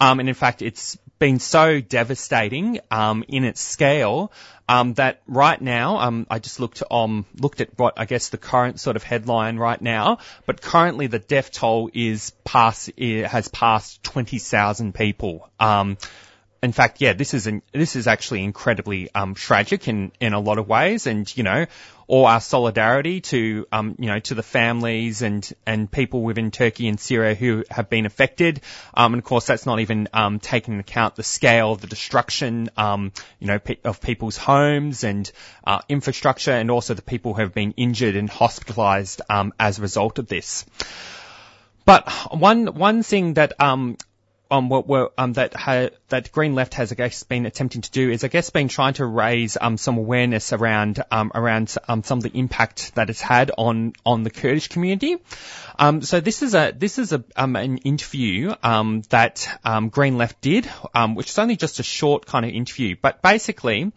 [0.00, 4.32] Um, and in fact, it's been so devastating um, in its scale
[4.68, 8.38] um, that right now, um, I just looked um, looked at what I guess the
[8.38, 14.02] current sort of headline right now, but currently the death toll is pass has passed
[14.02, 15.48] twenty thousand people.
[15.58, 15.96] Um,
[16.62, 20.40] in fact, yeah, this is an, this is actually incredibly um, tragic in in a
[20.40, 21.66] lot of ways, and you know,
[22.08, 26.88] all our solidarity to um, you know to the families and and people within Turkey
[26.88, 28.62] and Syria who have been affected,
[28.94, 31.86] um, and of course that's not even um, taking into account the scale of the
[31.86, 35.30] destruction, um, you know, pe- of people's homes and
[35.64, 39.82] uh, infrastructure, and also the people who have been injured and hospitalised um, as a
[39.82, 40.64] result of this.
[41.84, 43.96] But one one thing that um
[44.50, 47.90] um, what we're, um, that ha- that Green Left has, I guess, been attempting to
[47.90, 52.02] do is, I guess, been trying to raise um, some awareness around um, around um,
[52.02, 55.16] some of the impact that it's had on on the Kurdish community.
[55.78, 60.16] Um, so this is a this is a um, an interview um, that um, Green
[60.16, 63.92] Left did, um, which is only just a short kind of interview, but basically.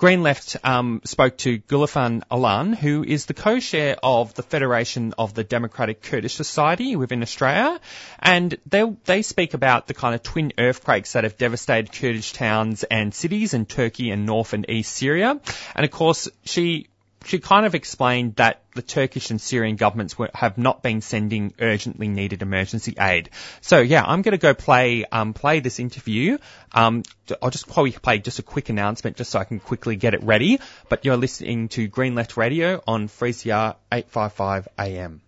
[0.00, 5.34] Green Left um, spoke to Gulafan Alan, who is the co-chair of the Federation of
[5.34, 7.78] the Democratic Kurdish Society within Australia,
[8.18, 12.82] and they they speak about the kind of twin earthquakes that have devastated Kurdish towns
[12.82, 15.38] and cities in Turkey and North and East Syria,
[15.74, 16.86] and of course she
[17.24, 21.52] she kind of explained that the Turkish and Syrian governments were, have not been sending
[21.60, 23.30] urgently needed emergency aid.
[23.60, 26.38] So yeah, I'm going to go play um, play this interview.
[26.72, 27.02] Um,
[27.42, 30.22] I'll just probably play just a quick announcement just so I can quickly get it
[30.22, 30.60] ready.
[30.88, 35.20] But you're listening to Green Left Radio on 3CR 855 AM.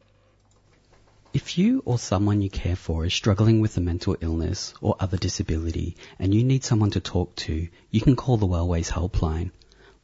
[1.34, 5.16] If you or someone you care for is struggling with a mental illness or other
[5.16, 9.50] disability and you need someone to talk to, you can call the Wellways Helpline.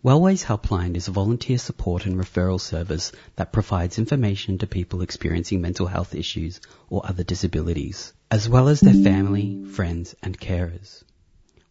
[0.05, 5.61] Wellways Helpline is a volunteer support and referral service that provides information to people experiencing
[5.61, 11.03] mental health issues or other disabilities, as well as their family, friends, and carers.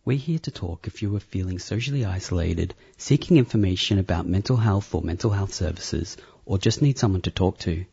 [0.04, 4.94] We're here to talk if you are feeling socially isolated, seeking information about mental health
[4.94, 7.86] or mental health services, or just need someone to talk to.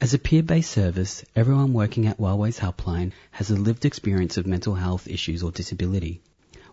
[0.00, 4.74] As a peer-based service, everyone working at Wellways Helpline has a lived experience of mental
[4.74, 6.22] health issues or disability.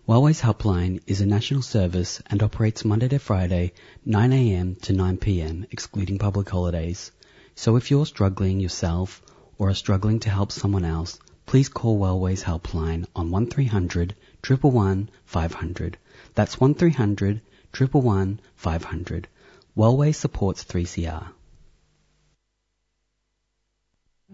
[0.08, 3.74] Wellways Helpline is a national service and operates Monday to Friday,
[4.06, 7.12] 9am to 9pm, excluding public holidays.
[7.56, 9.20] So if you're struggling yourself
[9.58, 14.14] or are struggling to help someone else, please call Wellways Helpline on 1300
[14.48, 15.98] 111 500.
[16.34, 17.42] That's 1300
[17.76, 19.28] 111 500.
[19.76, 21.26] Wellways supports 3CR.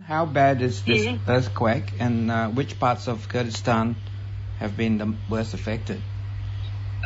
[0.04, 3.96] How bad is this earthquake and uh, which parts of Kurdistan
[4.56, 6.02] have been the worst affected?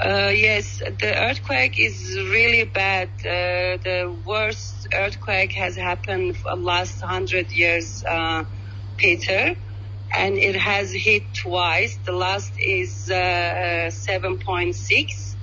[0.04, 3.08] Uh, yes, the earthquake is really bad.
[3.24, 8.44] Uh, the worst earthquake has happened for the last hundred years, uh,
[8.96, 9.56] Peter,
[10.16, 11.98] and it has hit twice.
[12.06, 15.36] The last is uh, 7.6,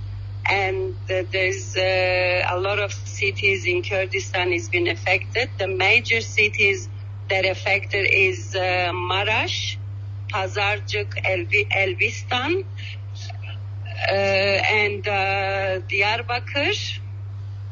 [0.50, 5.50] and there's uh, a lot of cities in Kurdistan has been affected.
[5.60, 6.88] The major cities
[7.30, 9.78] that affected is uh, Marash,
[10.36, 12.66] Pazarcık, Elvi, Elbistan,
[14.12, 14.16] uh,
[14.74, 15.82] and uh,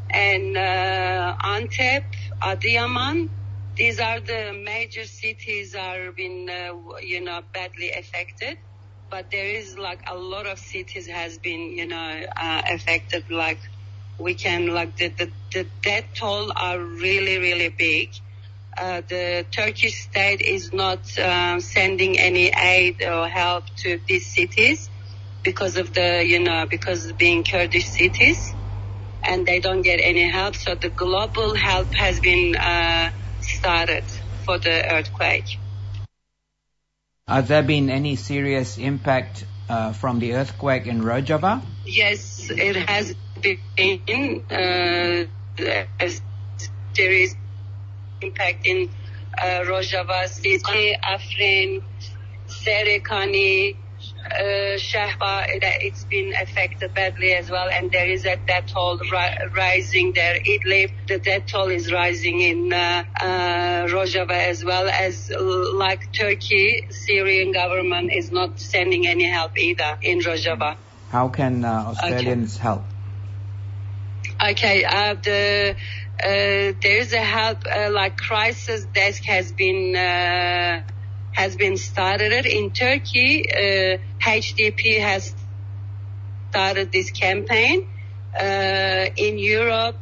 [0.09, 2.03] and uh, Antep,
[2.43, 3.29] Adıyaman.
[3.77, 8.57] These are the major cities are been, uh, you know, badly affected.
[9.11, 13.25] But there is like a lot of cities has been, you know, uh, affected.
[13.31, 13.59] Like
[14.19, 18.09] we can, like the, the, the death toll are really, really big.
[18.75, 24.89] Uh, the Turkish state is not uh, sending any aid or help to these cities
[25.43, 28.53] because of the, you know, because of being Kurdish cities
[29.23, 30.55] and they don't get any help.
[30.55, 33.11] So the global help has been uh,
[33.41, 34.03] started
[34.45, 35.57] for the earthquake.
[37.27, 41.61] Has there been any serious impact uh, from the earthquake in Rojava?
[41.85, 44.43] Yes, it has been.
[44.49, 47.35] Uh, there is
[48.23, 48.89] impact in
[49.37, 51.81] uh, Rojava, Sizani, Afrin,
[52.47, 53.75] Serekani,
[54.25, 55.45] uh, Shahba,
[55.81, 60.35] it's been affected badly as well, and there is a death toll ri- rising there.
[60.39, 63.25] Idlib, the death toll is rising in uh, uh,
[63.87, 65.31] Rojava as well as
[65.75, 70.75] like Turkey, Syrian government is not sending any help either in Rojava.
[71.09, 72.63] How can uh, Australians Okay.
[72.63, 72.83] help?
[74.41, 75.75] Okay, uh, the
[76.21, 80.81] uh, there is a help uh, like crisis desk has been uh,
[81.31, 83.45] has been started in Turkey.
[83.49, 85.33] Uh, HDP has
[86.49, 87.87] started this campaign
[88.39, 89.97] uh, in Europe.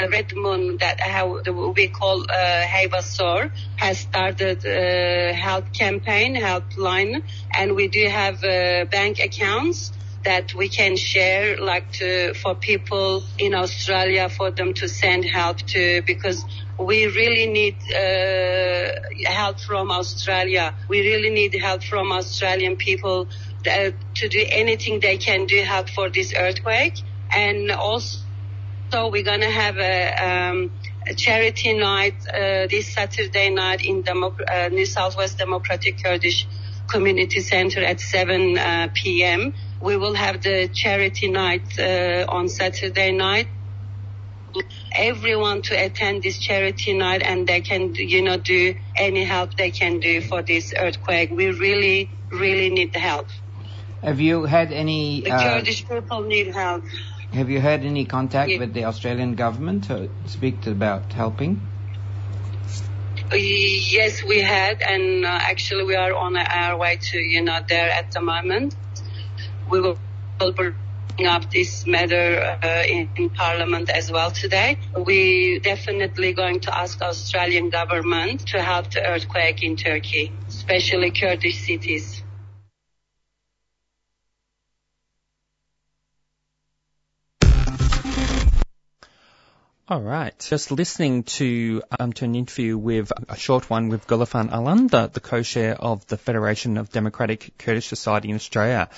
[0.00, 1.40] Redmond that how
[1.76, 2.26] we call uh,
[2.72, 7.22] Heyva Sor has started a help campaign, helpline,
[7.56, 9.92] and we do have uh, bank accounts
[10.24, 15.58] that we can share like to for people in Australia for them to send help
[15.58, 16.44] to because
[16.78, 20.74] we really need uh, help from Australia.
[20.88, 23.28] We really need help from Australian people
[23.64, 27.02] that, to do anything they can do help for this earthquake
[27.34, 28.18] and also
[28.92, 30.70] so we're gonna have a, um,
[31.06, 36.46] a charity night uh, this Saturday night in Democ- uh, New South Wales Democratic Kurdish
[36.88, 39.54] Community Center at 7 uh, p.m.
[39.82, 43.48] We will have the charity night uh, on Saturday night
[44.94, 49.70] everyone to attend this charity night and they can, you know, do any help they
[49.70, 51.30] can do for this earthquake.
[51.30, 53.26] We really, really need the help.
[54.02, 55.20] Have you had any?
[55.22, 56.84] The uh, Kurdish people need help.
[57.32, 58.58] have you had any contact Yeah.
[58.58, 61.60] with the Australian government to speak to, about helping?
[63.32, 67.90] Yes, we had, and uh, actually we are on our way to, you know, there
[67.90, 68.74] at the moment.
[69.72, 69.96] We will
[70.38, 74.76] bring up this matter uh, in, in Parliament as well today.
[74.94, 81.58] We definitely going to ask Australian government to help the earthquake in Turkey, especially Kurdish
[81.64, 82.22] cities.
[89.92, 90.32] All right.
[90.38, 95.20] Just listening to um, to an interview with a short one with Gulafan Alan, the
[95.22, 98.88] co-chair of the Federation of Democratic Kurdish Society in Australia.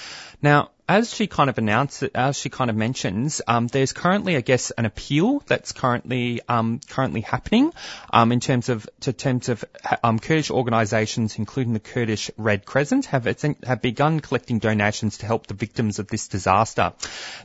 [0.44, 4.42] Now, as she kind of announced, as she kind of mentions, um, there's currently, I
[4.42, 7.72] guess, an appeal that's currently um, currently happening
[8.12, 9.64] um, in terms of to terms of
[10.02, 13.24] um, Kurdish organisations, including the Kurdish Red Crescent, have
[13.64, 16.92] have begun collecting donations to help the victims of this disaster.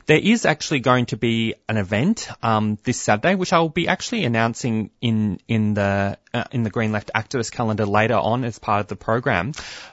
[0.04, 3.88] There is actually going to be an event um, this Saturday, which I will be
[3.88, 8.58] actually announcing in in the uh, in the Green Left activist calendar later on as
[8.58, 9.52] part of the program.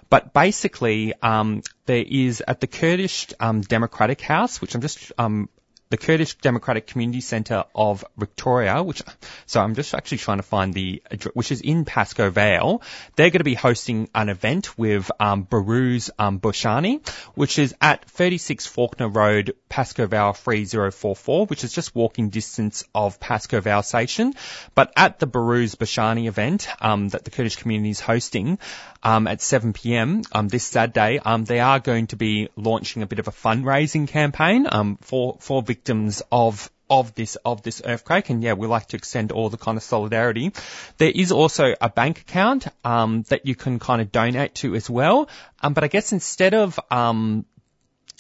[0.10, 5.50] But basically, um, there is at the Kurdish um, Democratic House, which I'm just um,
[5.90, 9.02] the Kurdish Democratic Community Centre of Victoria, which,
[9.46, 11.02] so I'm just actually trying to find the,
[11.34, 12.82] which is in Pascoe Vale.
[13.16, 18.06] They're going to be hosting an event with um, Behrouz um, Boochani, which is at
[18.06, 24.34] 36 Faulkner Road, Pascoe Vale 3044, which is just walking distance of Pascoe Vale Station.
[24.76, 28.60] But at the Behrouz Boochani event um, that the Kurdish community is hosting
[29.04, 30.22] um, at 7 p.m.
[30.32, 34.08] Um, this Saturday, um, they are going to be launching a bit of a fundraising
[34.08, 38.88] campaign um, for for victims of of this of this earthquake, and yeah, we like
[38.88, 40.52] to extend all the kind of solidarity.
[40.98, 44.90] There is also a bank account um, that you can kind of donate to as
[44.90, 45.30] well.
[45.62, 47.46] Um, but I guess instead of um,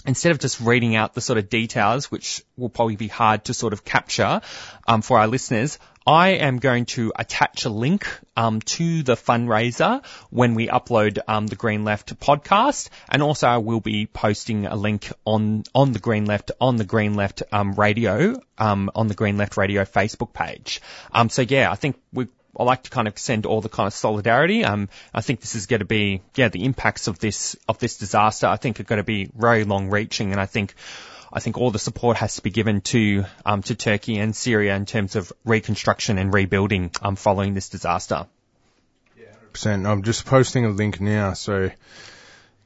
[0.05, 3.53] instead of just reading out the sort of details, which will probably be hard to
[3.53, 4.41] sort of capture
[4.87, 10.05] um, for our listeners, I am going to attach a link um, to the fundraiser
[10.29, 14.77] when we upload um, the Green Left podcast, and also I will be posting a
[14.77, 19.15] link on on the Green Left on the Green Left um, radio um, on the
[19.15, 20.81] Green Left radio Facebook page.
[21.11, 22.27] Um, so yeah, I think we.
[22.57, 24.63] I like to kind of send all the kind of solidarity.
[24.63, 27.97] Um, I think this is going to be, yeah, the impacts of this of this
[27.97, 28.47] disaster.
[28.47, 30.73] I think are going to be very long reaching, and I think
[31.31, 34.75] I think all the support has to be given to um, to Turkey and Syria
[34.75, 38.27] in terms of reconstruction and rebuilding um, following this disaster.
[39.17, 39.85] Yeah, percent.
[39.85, 41.71] I'm just posting a link now, so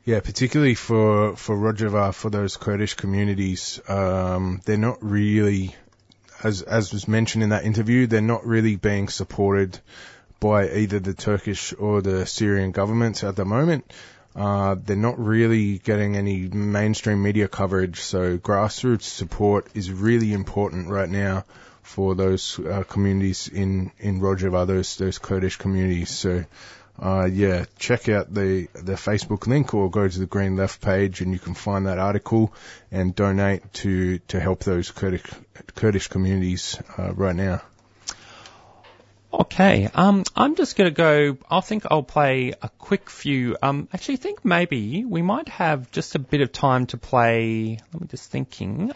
[0.06, 5.76] yeah, particularly for for Rojava, for those Kurdish communities, um, they're not really,
[6.44, 9.80] as as was mentioned in that interview, they're not really being supported
[10.40, 13.92] by either the Turkish or the Syrian governments at the moment.
[14.36, 20.88] Uh, they're not really getting any mainstream media coverage, so grassroots support is really important
[20.88, 21.44] right now
[21.82, 26.10] for those uh, communities in in Rojava, those those Kurdish communities.
[26.10, 26.46] So,
[26.98, 31.20] uh, yeah, check out the the Facebook link or go to the Green Left page,
[31.20, 32.54] and you can find that article
[32.92, 35.30] and donate to to help those Kurdish
[35.76, 37.62] Kurdish communities uh, right now.
[39.34, 41.38] Okay, um, I'm just going to go.
[41.50, 43.56] I think I'll play a quick few.
[43.62, 47.80] Um, actually, I think maybe we might have just a bit of time to play.
[47.94, 48.92] Let me just thinking.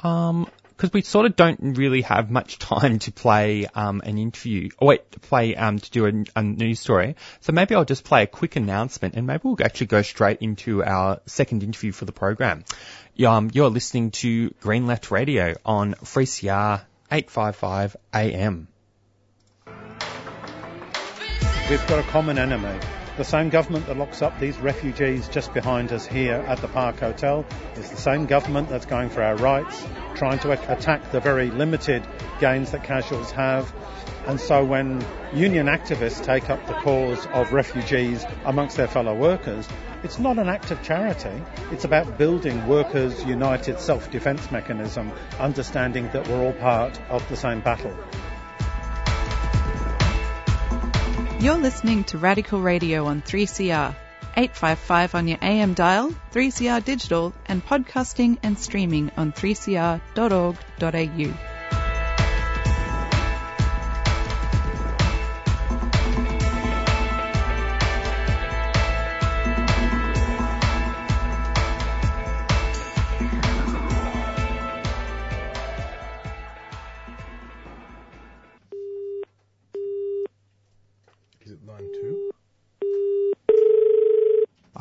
[0.00, 4.70] Um, because we sort of don't really have much time to play um, an interview.
[4.80, 7.16] Oh wait, to play um, to do a, a news story.
[7.40, 10.84] So maybe I'll just play a quick announcement, and maybe we'll actually go straight into
[10.84, 12.64] our second interview for the program.
[13.26, 18.68] Um, you're listening to Green Left Radio on 3CR 855 AM.
[21.70, 22.80] We've got a common enemy.
[23.18, 26.98] The same government that locks up these refugees just behind us here at the Park
[26.98, 27.44] Hotel
[27.76, 32.08] is the same government that's going for our rights, trying to attack the very limited
[32.40, 33.70] gains that casuals have.
[34.26, 35.04] And so when
[35.34, 39.68] union activists take up the cause of refugees amongst their fellow workers,
[40.02, 41.42] it's not an act of charity.
[41.70, 47.60] It's about building workers' united self-defense mechanism, understanding that we're all part of the same
[47.60, 47.94] battle.
[51.40, 53.94] You're listening to Radical Radio on 3CR.
[54.36, 61.57] 855 on your AM dial, 3CR digital, and podcasting and streaming on 3cr.org.au.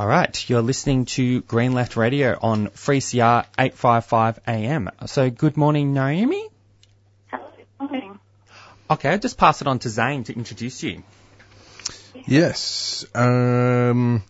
[0.08, 4.90] All right, you're listening to Green Left Radio on 3CR 855 AM.
[5.06, 6.48] So good morning, Naomi.
[7.30, 7.44] Hello,
[7.78, 8.18] Morning.
[8.90, 11.04] Okay, I'll just pass it on to Zane to introduce you.
[12.26, 13.06] Yes.
[13.14, 14.24] Um,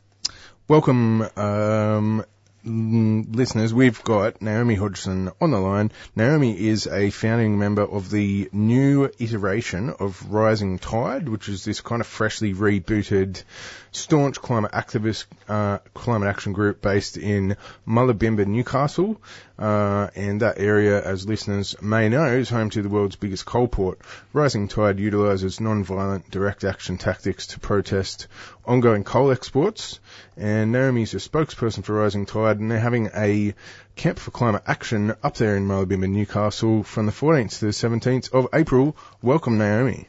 [0.67, 2.25] welcome, um,
[2.67, 3.73] listeners.
[3.73, 5.91] We've got Naomi Hodgson on the line.
[6.15, 11.81] Naomi is a founding member of the new iteration of Rising Tide, which is this
[11.81, 13.43] kind of freshly rebooted,
[13.91, 17.55] staunch climate activist, uh, climate action group based in
[17.87, 19.21] Mulubinba, Newcastle.
[19.59, 23.67] Uh, and that area, as listeners may know, is home to the world's biggest coal
[23.67, 23.99] port.
[24.31, 28.27] Rising Tide utilises non-violent direct action tactics to protest
[28.65, 29.99] ongoing coal exports.
[30.35, 33.55] And Naomi's a spokesperson for Rising Tide, and they're having a
[33.95, 38.31] Camp for Climate Action up there in Mulubinba, Newcastle, from the 14th to the 17th
[38.31, 38.95] of April.
[39.23, 40.07] Welcome, Naomi.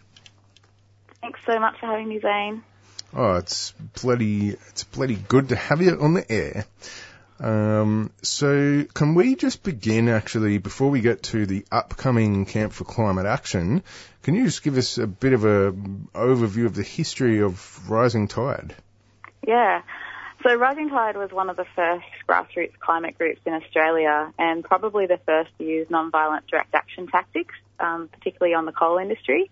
[1.22, 2.62] Thanks so much for having me, Zane.
[3.14, 3.72] Oh, it's
[4.03, 6.66] bloody, it's bloody good to have you on the air.
[7.41, 12.84] Um, so can we just begin actually before we get to the upcoming Camp for
[12.84, 13.82] Climate Action?
[14.22, 18.28] Can you just give us a bit of a overview of the history of Rising
[18.28, 18.74] Tide?
[19.47, 19.82] Yeah.
[20.43, 25.07] So Rising Tide was one of the first grassroots climate groups in Australia and probably
[25.07, 29.51] the first to use non-violent direct action tactics, um, particularly on the coal industry.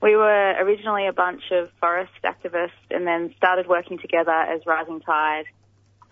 [0.00, 5.00] We were originally a bunch of forest activists and then started working together as Rising
[5.00, 5.46] Tide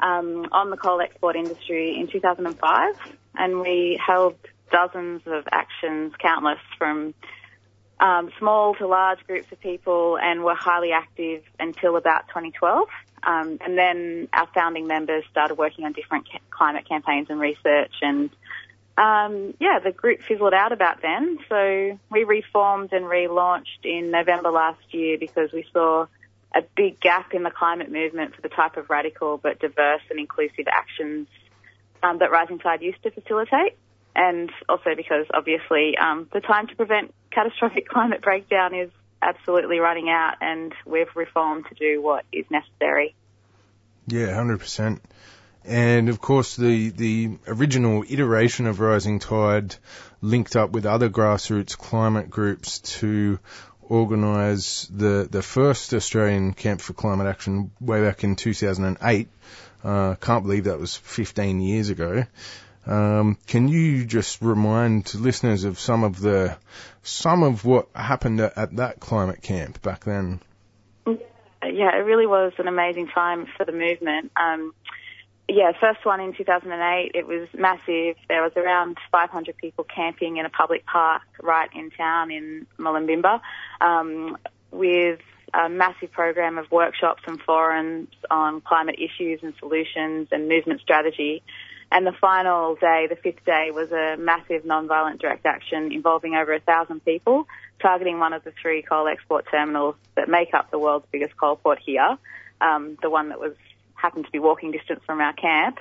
[0.01, 2.95] um, on the coal export industry in 2005,
[3.37, 4.37] and we held
[4.71, 7.15] dozens of actions, countless from
[8.01, 12.89] um, small to large groups of people, and were highly active until about 2012.
[13.25, 17.93] Um, and then our founding members started working on different ca- climate campaigns and research,
[18.03, 18.31] and
[18.99, 21.39] um, yeah, the group fizzled out about then.
[21.49, 26.07] So we reformed and relaunched in November last year because we saw
[26.55, 30.19] a big gap in the climate movement for the type of radical but diverse and
[30.19, 31.29] inclusive actions
[32.03, 33.77] um, that Rising Tide used to facilitate.
[34.15, 38.91] And also because obviously um, the time to prevent catastrophic climate breakdown is
[39.23, 43.15] absolutely running out and we've reformed to do what is necessary.
[44.07, 45.01] Yeah, hundred percent.
[45.65, 49.77] And of course, the the original iteration of Rising Tide
[50.21, 53.39] linked up with other grassroots climate groups to
[53.93, 59.29] organise the the first Australian Camp for Climate Action way back in 2008.
[59.85, 62.25] Uh, can't believe that was 15 years ago.
[62.87, 66.57] Um, can you just remind listeners of some of the
[67.03, 70.41] some of what happened at, at that climate camp back then?
[71.07, 74.33] Yeah, it really was an amazing time for the movement.
[74.37, 74.73] Um,
[75.49, 78.17] yeah, first one in 2008, it was massive.
[78.29, 83.41] There was around 500 people camping in a public park right in town in Mulubinba
[83.81, 84.39] um,
[84.71, 85.21] with
[85.53, 91.43] a massive program of workshops and forums on climate issues and solutions and movement strategy.
[91.91, 96.55] And the final day, the fifth day, was a massive non-violent direct action involving over
[96.55, 97.47] a thousand people,
[97.81, 101.57] targeting one of the three coal export terminals that make up the world's biggest coal
[101.57, 102.17] port here,
[102.63, 103.53] um, the one that was
[104.03, 105.79] happened to be walking distance from our camp.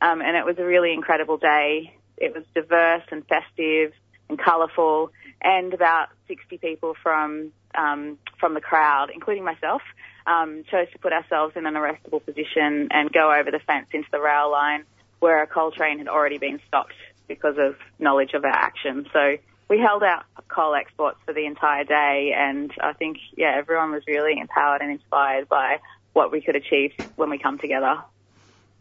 [0.00, 1.96] Um, and it was a really incredible day.
[2.18, 3.92] It was diverse and festive
[4.28, 5.10] and colourful,
[5.40, 9.80] and about 60 people from um, from the crowd, including myself,
[10.26, 14.08] um, chose to put ourselves in an arrestable position and go over the fence into
[14.12, 14.84] the rail line
[15.20, 16.94] where a coal train had already been stopped
[17.28, 19.06] because of knowledge of our action.
[19.12, 23.92] So we held out coal exports for the entire day, and I think yeah, everyone
[23.92, 25.78] was really empowered and inspired by
[26.12, 28.02] what we could achieve when we come together.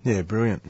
[0.03, 0.63] Yeah, brilliant.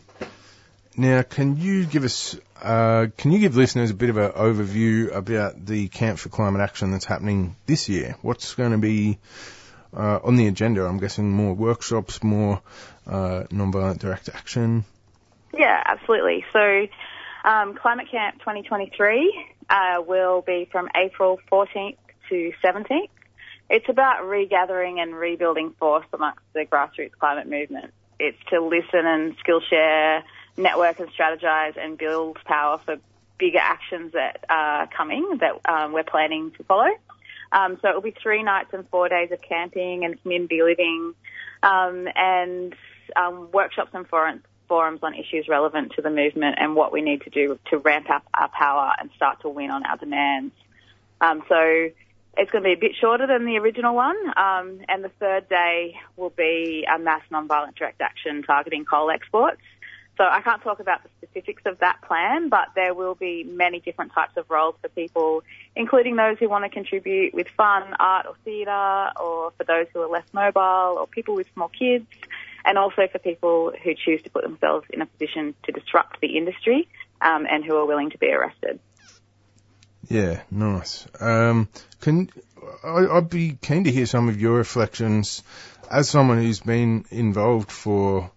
[0.98, 5.16] Now, can you give us, uh, can you give listeners a bit of an overview
[5.16, 8.18] about the Camp for Climate Action that's happening this year?
[8.22, 9.18] What's going to be
[9.96, 10.86] uh, on the agenda?
[10.86, 12.62] I'm guessing more workshops, more
[13.08, 14.84] uh, non-violent direct action.
[15.58, 16.44] Yeah, absolutely.
[16.52, 16.88] So,
[17.46, 21.98] um, Climate Camp 2023 uh, will be from April 14th
[22.30, 23.10] to 17th.
[23.72, 27.94] It's about regathering and rebuilding force amongst the grassroots climate movement.
[28.20, 30.26] It's to listen and skill share,
[30.58, 32.98] network and strategize and build power for
[33.40, 36.90] bigger actions that are coming that um, we're planning to follow.
[37.54, 41.14] Um, so it will be three nights and four days of camping and community living
[41.64, 42.76] um, and
[43.16, 47.22] um, workshops and forums, forums on issues relevant to the movement and what we need
[47.22, 50.54] to do to ramp up our power and start to win on our demands.
[51.22, 51.90] Um, so
[52.38, 55.50] it's going to be a bit shorter than the original one, um, and the third
[55.50, 59.62] day will be a mass non-violent direct action targeting coal exports.
[60.18, 63.80] So I can't talk about the specifics of that plan, but there will be many
[63.80, 65.44] different types of roles for people,
[65.76, 70.02] including those who want to contribute with fun, art or theatre, or for those who
[70.02, 72.06] are less mobile, or people with small kids.
[72.66, 76.38] and also for people who choose to put themselves in a position to disrupt the
[76.38, 76.88] industry
[77.22, 78.80] um, and who are willing to be arrested.
[80.10, 81.08] Yeah, nice.
[81.20, 81.70] Um,
[82.02, 82.30] can
[82.84, 85.44] I, I'd be keen to hear some of your reflections
[85.90, 88.32] as someone who's been involved for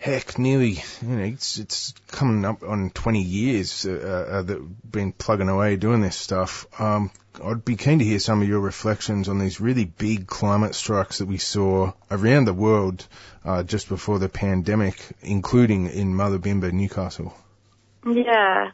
[0.00, 5.12] heck, nearly, you know, it's, it's coming up on 20 years uh, uh, that been
[5.12, 6.66] plugging away doing this stuff.
[6.80, 7.10] Um,
[7.44, 11.18] I'd be keen to hear some of your reflections on these really big climate strikes
[11.18, 13.06] that we saw around the world
[13.44, 17.34] uh, just before the pandemic, including in Mulubinba, Newcastle.
[18.06, 18.70] Yeah.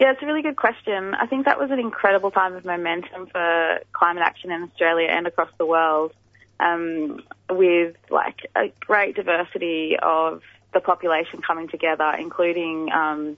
[0.00, 1.14] Yeah, it's a really good question.
[1.14, 5.26] I think that was an incredible time of momentum for climate action in Australia and
[5.26, 6.14] across the world,
[6.58, 10.40] um, with like a great diversity of
[10.72, 13.36] the population coming together, including um,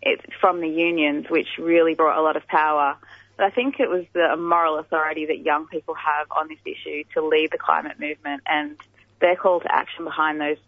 [0.00, 2.96] it, from the unions, which really brought a lot of power.
[3.36, 7.02] But I think it was the moral authority that young people have on this issue
[7.14, 8.76] to lead the climate movement, and
[9.20, 10.58] their call to action behind those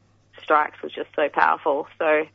[0.42, 1.86] strikes was just so powerful.
[1.96, 2.26] So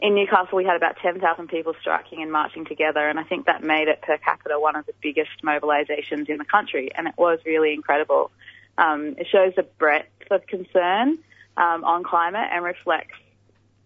[0.00, 3.62] in Newcastle, we had about 10,000 people striking and marching together, and I think that
[3.62, 7.38] made it per capita one of the biggest mobilisations in the country, and it was
[7.46, 8.30] really incredible.
[8.76, 11.18] Um, it shows the breadth of concern
[11.56, 13.16] um, on climate and reflects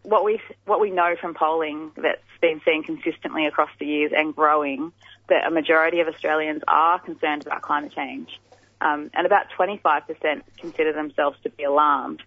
[0.03, 4.35] what we what we know from polling that's been seen consistently across the years and
[4.35, 4.93] growing
[5.29, 8.41] that a majority of Australians are concerned about climate change,
[8.81, 12.23] um, and about 25% consider themselves to be alarmed.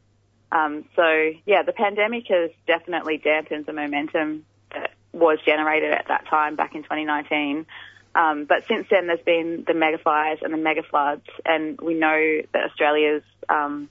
[0.52, 6.28] Um, so yeah, the pandemic has definitely dampened the momentum that was generated at that
[6.28, 7.66] time back in 2019.
[8.14, 11.94] Um, but since then, there's been the mega fires and the mega floods, and we
[11.94, 13.90] know that Australia's um,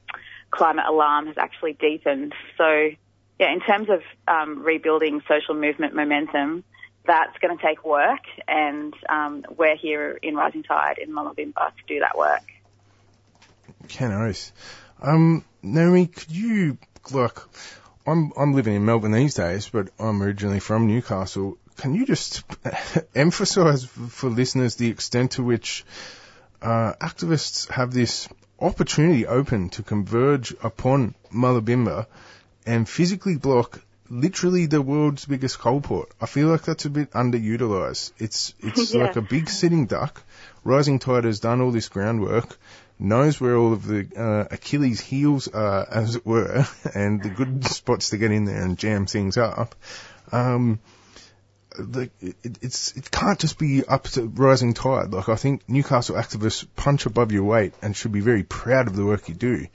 [0.50, 2.34] climate alarm has actually deepened.
[2.58, 2.90] So,
[3.38, 6.64] yeah, in terms of um, rebuilding social movement momentum,
[7.06, 11.82] that's going to take work, and um, we're here in Rising Tide in Mulubinba to
[11.88, 12.42] do that work.
[13.88, 14.52] Ken Oath.
[15.00, 16.78] Um, Naomi, could you,
[17.10, 17.38] like,
[18.06, 21.58] I'm, I'm living in Melbourne these days, but I'm originally from Newcastle.
[21.76, 22.42] Can you just
[23.14, 25.84] emphasise for listeners the extent to which
[26.62, 32.06] uh, activists have this opportunity open to converge upon Mulubinba
[32.66, 33.80] and physically block
[34.10, 36.10] literally the world's biggest coal port.
[36.20, 38.12] I feel like that's a bit underutilized.
[38.18, 39.04] It's it's yeah.
[39.04, 40.22] like a big sitting duck.
[40.64, 42.58] Rising Tide has done all this groundwork,
[43.00, 47.64] knows where all of the uh, Achilles heels are, as it were, and the good
[47.64, 49.74] spots to get in there and jam things up.
[50.32, 50.80] Um,
[51.78, 55.12] the, it, it's it can't just be up to rising tide.
[55.12, 58.96] Like I think Newcastle activists punch above your weight and should be very proud of
[58.96, 59.66] the work you do.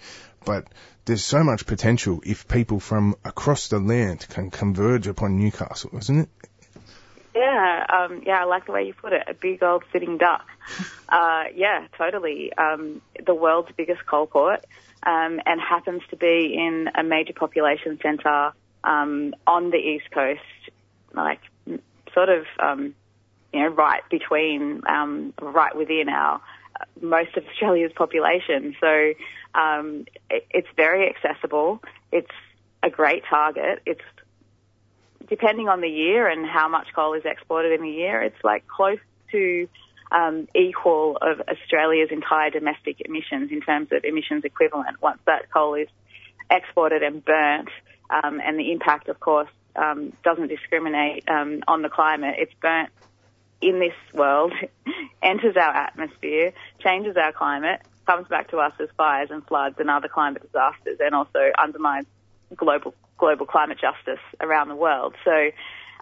[0.43, 0.67] But
[1.05, 6.19] there's so much potential if people from across the land can converge upon Newcastle, isn't
[6.19, 6.29] it?
[7.35, 9.23] Yeah, um, yeah, I like the way you put it.
[9.27, 10.45] A big old sitting duck.
[11.07, 12.51] Uh, yeah, totally.
[12.53, 14.65] Um, the world's biggest coal port,
[15.03, 20.41] um, and happens to be in a major population centre um, on the east coast,
[21.13, 21.41] like
[22.11, 22.95] sort of, um,
[23.53, 26.41] you know, right between, um, right within our
[26.99, 28.75] most of Australia's population.
[28.81, 29.13] So
[29.53, 31.83] um, it, it's very accessible.
[32.11, 32.31] It's
[32.81, 33.83] a great target.
[33.85, 34.01] It's
[35.27, 38.21] depending on the year and how much coal is exported in the year.
[38.21, 38.99] It's like close
[39.31, 39.67] to
[40.11, 45.75] um, equal of Australia's entire domestic emissions in terms of emissions equivalent once that coal
[45.75, 45.87] is
[46.49, 47.69] exported and burnt.
[48.09, 52.35] Um, and the impact, of course, um, doesn't discriminate um, on the climate.
[52.37, 52.89] It's burnt
[53.61, 54.53] in this world,
[55.23, 59.89] enters our atmosphere, changes our climate, comes back to us as fires and floods and
[59.89, 62.05] other climate disasters, and also undermines
[62.55, 65.15] global global climate justice around the world.
[65.23, 65.49] So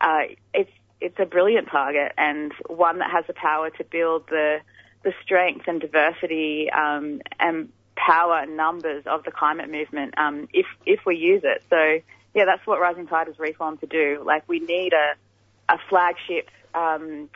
[0.02, 0.22] uh,
[0.54, 4.60] it's it's a brilliant target and one that has the power to build the
[5.04, 10.66] the strength and diversity um, and power and numbers of the climate movement um, if
[10.86, 11.64] if we use it.
[11.70, 12.00] So
[12.34, 14.24] yeah, that's what Rising Tide is reformed to do.
[14.26, 15.14] Like we need a
[15.74, 17.30] a flagship um,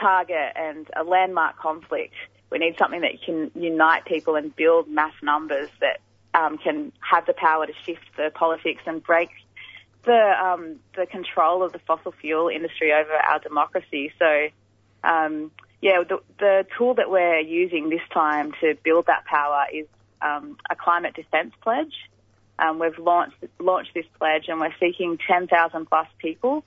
[0.00, 2.14] target and a landmark conflict.
[2.50, 6.00] We need something that can unite people and build mass numbers that
[6.38, 9.30] um, can have the power to shift the politics and break
[10.04, 14.12] the um, the control of the fossil fuel industry over our democracy.
[14.18, 14.48] So,
[15.02, 19.86] um, yeah, the, the tool that we're using this time to build that power is
[20.22, 21.94] um, a climate defence pledge.
[22.58, 26.64] Um, we've launched launched this pledge, and we're seeking 10,000 plus people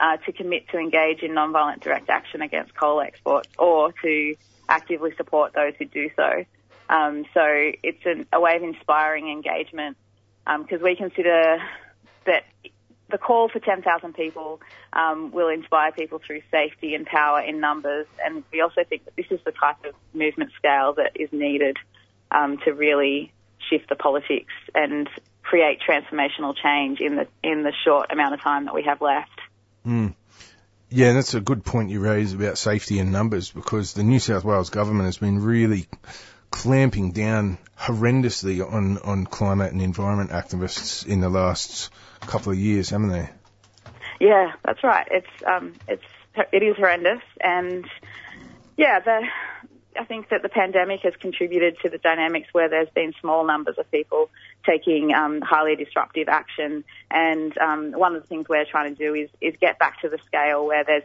[0.00, 4.34] uh, to commit to engage in non-violent direct action against coal exports, or to
[4.68, 6.44] actively support those who do so.
[6.92, 7.42] Um, so
[7.82, 9.96] it's an, a way of inspiring engagement
[10.44, 11.58] because um, we consider
[12.26, 12.44] that
[13.10, 14.60] the call for 10,000 people
[14.92, 19.16] um, will inspire people through safety and power in numbers, and we also think that
[19.16, 21.76] this is the type of movement scale that is needed
[22.30, 23.32] um, to really
[23.70, 25.08] shift the politics and
[25.42, 29.40] create transformational change in the in the short amount of time that we have left.
[29.86, 30.14] Mm.
[30.90, 34.44] Yeah, that's a good point you raise about safety in numbers because the New South
[34.44, 35.86] Wales government has been really
[36.52, 41.90] clamping down horrendously on, on climate and environment activists in the last
[42.20, 43.28] couple of years, haven't they?
[44.20, 45.08] Yeah, that's right.
[45.10, 46.04] It's um, it's
[46.52, 47.84] it is horrendous, and
[48.76, 49.22] yeah, the
[49.98, 53.76] I think that the pandemic has contributed to the dynamics where there's been small numbers
[53.78, 54.30] of people
[54.64, 56.84] taking um, highly disruptive action.
[57.10, 60.08] And um, one of the things we're trying to do is, is get back to
[60.08, 61.02] the scale where there's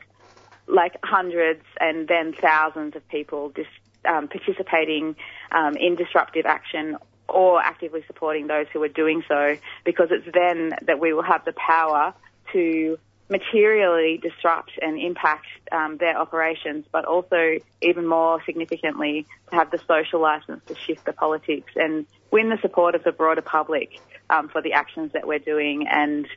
[0.67, 3.69] like hundreds and then thousands of people just
[4.05, 5.15] um, participating
[5.51, 6.97] um, in disruptive action
[7.29, 11.43] or actively supporting those who are doing so, because it's then that we will have
[11.45, 12.13] the power
[12.53, 12.97] to
[13.29, 19.79] materially disrupt and impact um, their operations, but also even more significantly to have the
[19.87, 24.47] social license to shift the politics and win the support of the broader public um,
[24.47, 26.27] for the actions that we're doing and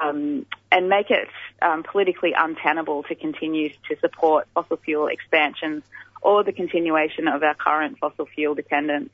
[0.00, 1.28] um, and make it
[1.60, 5.82] um, politically untenable to continue to support fossil fuel expansions
[6.20, 9.10] or the continuation of our current fossil fuel dependence.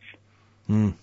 [0.69, 0.95] Mm.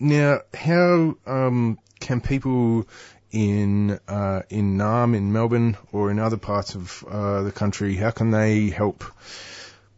[0.00, 2.86] now, how um, can people
[3.30, 8.10] in uh, in Naarm, in Melbourne, or in other parts of uh, the country, how
[8.10, 9.04] can they help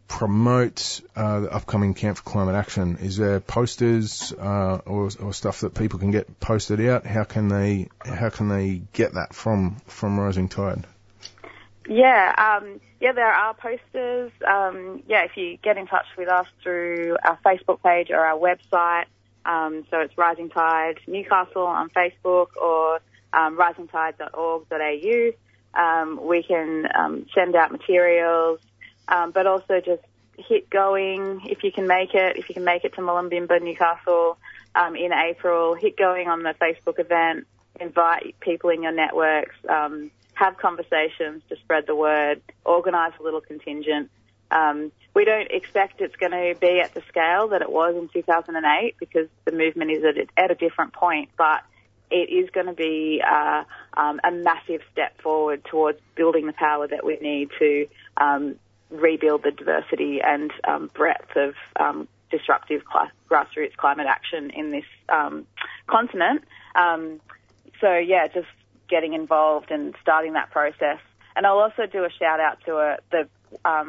[0.07, 2.97] promote uh, the upcoming Camp for Climate Action?
[2.97, 7.05] Is there posters uh, or, or stuff that people can get posted out?
[7.05, 10.85] How can they how can they get that from from Rising Tide?
[11.87, 14.31] Yeah, um, yeah, there are posters.
[14.45, 18.37] Um, yeah, if you get in touch with us through our Facebook page or our
[18.37, 19.05] website,
[19.45, 22.99] um, so it's Rising Tide Newcastle on Facebook or
[23.33, 25.31] um, risingtide.org.au.
[25.79, 28.59] Um, we can um, send out materials,
[29.07, 30.01] um, but also just
[30.37, 32.37] hit going if you can make it.
[32.37, 34.37] If you can make it to Mulubinba, Newcastle
[34.73, 37.45] um, in April, hit going on the Facebook event.
[37.79, 39.55] Invite people in your networks.
[39.67, 42.41] Um, have conversations to spread the word.
[42.63, 44.09] Organise a little contingent.
[44.51, 48.09] Um, we don't expect it's going to be at the scale that it was in
[48.09, 51.63] 2008 because the movement is at, at a different point, but
[52.11, 53.63] it is going to be uh,
[53.95, 58.55] um, a massive step forward towards building the power that we need to um,
[58.91, 64.85] rebuild the diversity and um, breadth of um, disruptive cl- grassroots climate action in this
[65.09, 65.47] um,
[65.87, 66.43] continent.
[66.75, 67.19] Um,
[67.81, 68.47] so yeah, just
[68.89, 70.99] getting involved and starting that process.
[71.35, 73.29] And I'll also do a shout out to a, the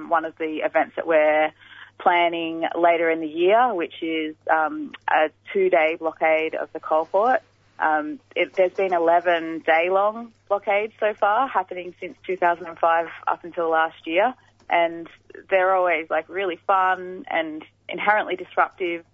[0.09, 1.51] one of the events that we're
[1.99, 7.43] planning later in the year, which is um, a two-day blockade of the coal port.
[7.79, 14.07] Um, it, there's been 11 day-long blockades so far happening since 2005 up until last
[14.07, 14.35] year,
[14.71, 15.09] and
[15.51, 19.05] they're always like really fun and inherently disruptive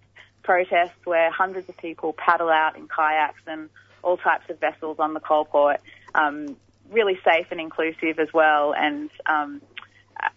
[0.43, 3.69] protests where hundreds of people paddle out in kayaks and
[4.03, 5.81] all types of vessels on the coal port.
[6.13, 6.57] Um,
[6.91, 9.61] really safe and inclusive as well, and um,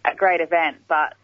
[0.03, 0.77] a great event.
[0.87, 1.15] But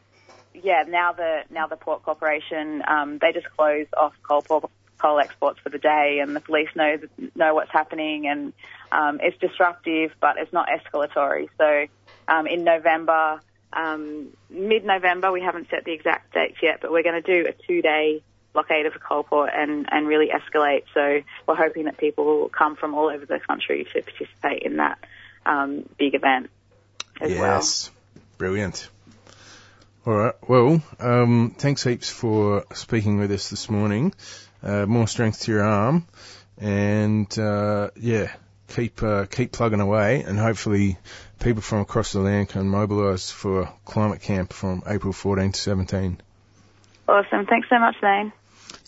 [0.54, 4.70] yeah, now the now the port corporation um, they just close off coal port
[5.00, 6.98] coal exports for the day, and the police know
[7.36, 8.54] know what's happening, and
[8.92, 11.48] um, it's disruptive, but it's not escalatory.
[11.58, 11.88] So
[12.28, 13.42] um, in November,
[13.74, 17.54] um, mid-November, we haven't set the exact dates yet, but we're going to do a
[17.68, 18.24] two-day
[18.54, 20.84] blockade of the coal port and, and really escalate.
[20.94, 24.78] So we're hoping that people will come from all over the country to participate in
[24.78, 25.00] that
[25.46, 26.50] um, big event
[27.20, 27.40] as yes.
[27.40, 27.56] well.
[27.56, 27.92] Yes,
[28.38, 28.90] brilliant.
[30.06, 30.36] All right.
[30.48, 34.14] Well, um, thanks heaps for speaking with us this morning
[34.64, 36.08] uh, more strength to your arm,
[36.58, 38.34] and uh, yeah,
[38.70, 40.98] keep uh, keep plugging away, and hopefully
[41.40, 46.22] people from across the land can mobilise for climate camp from April 14 to 17.
[47.08, 47.46] Awesome.
[47.46, 48.32] Thanks so much, Zane.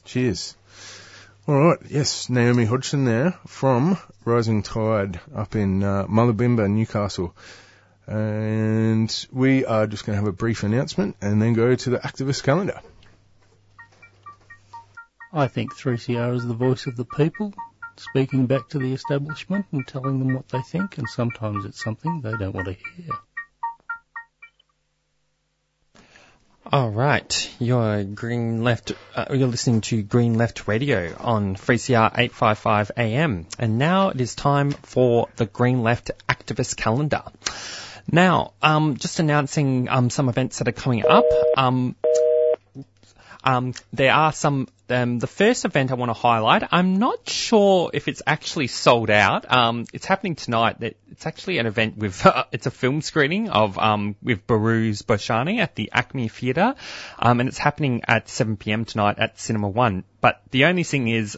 [0.06, 0.56] Cheers.
[1.48, 1.80] All right.
[1.90, 7.36] Yes, Naomi Hodgson there from Rising Tide up in uh, Newcastle.
[8.08, 11.98] And we are just going to have a brief announcement and then go to the
[11.98, 12.80] activist calendar.
[15.34, 17.54] I think 3CR is the voice of the people,
[17.98, 22.22] speaking back to the establishment and telling them what they think, and sometimes it's something
[22.22, 23.10] they don't want to hear.
[26.74, 28.92] All right, you're Green Left.
[29.16, 34.34] Uh, you're listening to Green Left Radio on 3CR 855 AM, and now it is
[34.34, 37.22] time for the Green Left Activist Calendar.
[38.12, 41.26] Now, um, just announcing um, some events that are coming up.
[41.56, 41.96] Um,
[43.44, 47.90] um, there are some um, the first event I want to highlight, I'm not sure
[47.94, 49.52] if it's actually sold out.
[49.52, 50.78] Um, it's happening tonight.
[50.82, 55.60] It's actually an event with, uh, it's a film screening of, um, with Behrouz Boochani
[55.60, 56.76] at the ACMI Theatre.
[57.20, 60.04] Um, and it's happening at 7pm tonight at Cinema One.
[60.22, 61.38] But the only thing is,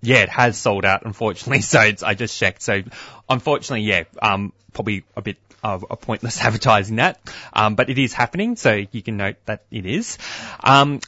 [0.00, 1.60] yeah, it has sold out, unfortunately.
[1.68, 2.62] So it's, I just checked.
[2.62, 2.82] So
[3.28, 7.20] unfortunately, yeah, um, probably a bit of a pointless advertising that.
[7.52, 10.18] Um, but it is happening, so you can note that it is.
[10.62, 11.00] Um,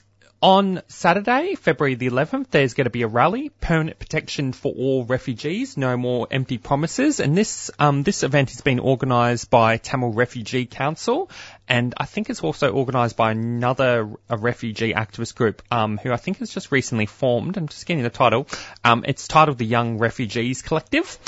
[0.43, 5.05] on Saturday, February the 11th, there's going to be a rally, permanent protection for all
[5.05, 7.21] refugees, no more empty promises.
[7.21, 11.31] And this, um, this event has been organised by Tamil Refugee Council,
[11.69, 16.39] and I think it's also organised by another refugee activist group, um, who I think
[16.39, 17.59] has just recently formed.
[17.59, 18.49] I'm just getting the title.
[18.83, 21.19] Um, it's titled the Young Refugees Collective.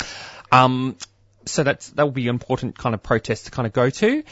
[0.51, 0.97] Um,
[1.45, 4.23] so that's that will be an important kind of protest to kind of go to.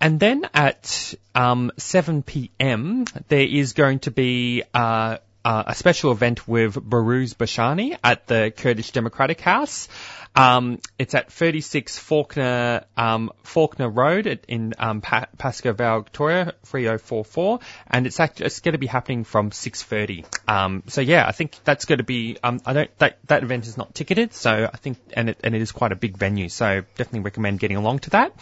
[0.00, 6.12] And then at um, 7 p.m., there is going to be uh, uh, a special
[6.12, 9.88] event with Behrouz Boochani at the Kurdish Democratic House.
[10.36, 17.60] Um, it's at 36 Faulkner um, Faulkner Road in um, pa- Pascoe Vale, Victoria, 3044,
[17.88, 20.26] and it's actually it's going to be happening from 6:30.
[20.46, 22.36] Um, so yeah, I think that's going to be.
[22.42, 25.56] Um, I don't that that event is not ticketed, so I think and it and
[25.56, 28.32] it is quite a big venue, so definitely recommend getting along to that.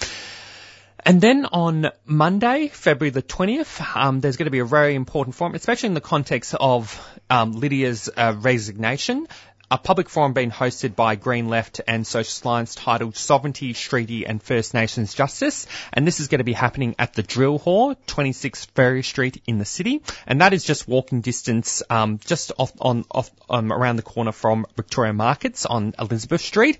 [1.06, 5.36] And then on Monday, February the 20th, um, there's going to be a very important
[5.36, 7.00] forum, especially in the context of
[7.30, 9.28] um, Lydia's uh, resignation
[9.70, 14.40] a public forum being hosted by Green Left and Socialist Alliance titled Sovereignty, Treaty and
[14.40, 15.66] First Nations Justice.
[15.92, 19.58] And this is going to be happening at the Drill Hall, 26 Ferry Street in
[19.58, 20.02] the city.
[20.26, 24.32] And that is just walking distance, um, just off, on, off, um, around the corner
[24.32, 26.78] from Victoria Markets on Elizabeth Street.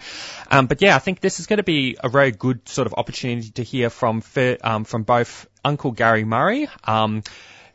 [0.48, 2.94] Um, but yeah, I think this is going to be a very good sort of
[2.94, 4.22] opportunity to hear from,
[4.62, 7.24] um, from both Uncle Gary Murray, um,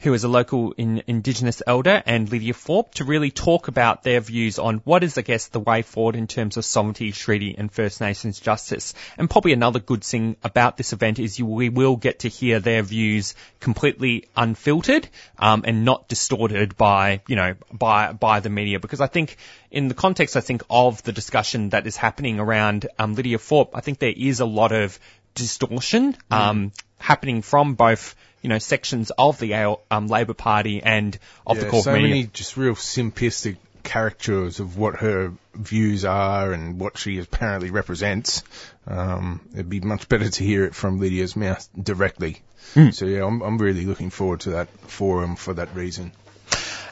[0.01, 4.19] who is a local in, Indigenous elder, and Lydia Thorpe, to really talk about their
[4.19, 7.71] views on what is, I guess, the way forward in terms of sovereignty, treaty, and
[7.71, 8.93] First Nations justice.
[9.17, 12.59] And probably another good thing about this event is you, we will get to hear
[12.59, 18.79] their views completely unfiltered um, and not distorted by, you know, by by the media.
[18.79, 19.37] Because I think
[19.69, 23.75] in the context, I think of the discussion that is happening around um, Lydia Thorpe,
[23.75, 24.99] I think there is a lot of
[25.35, 26.79] distortion um, mm.
[26.97, 31.69] happening from both you know, sections of the um, Labor Party and of yeah, the
[31.69, 32.09] corporate so media.
[32.09, 38.43] many just real simplistic caricatures of what her views are and what she apparently represents.
[38.87, 42.41] Um, it'd be much better to hear it from Lydia's mouth directly.
[42.75, 42.93] Mm.
[42.93, 46.11] So yeah, I'm, I'm really looking forward to that forum for that reason.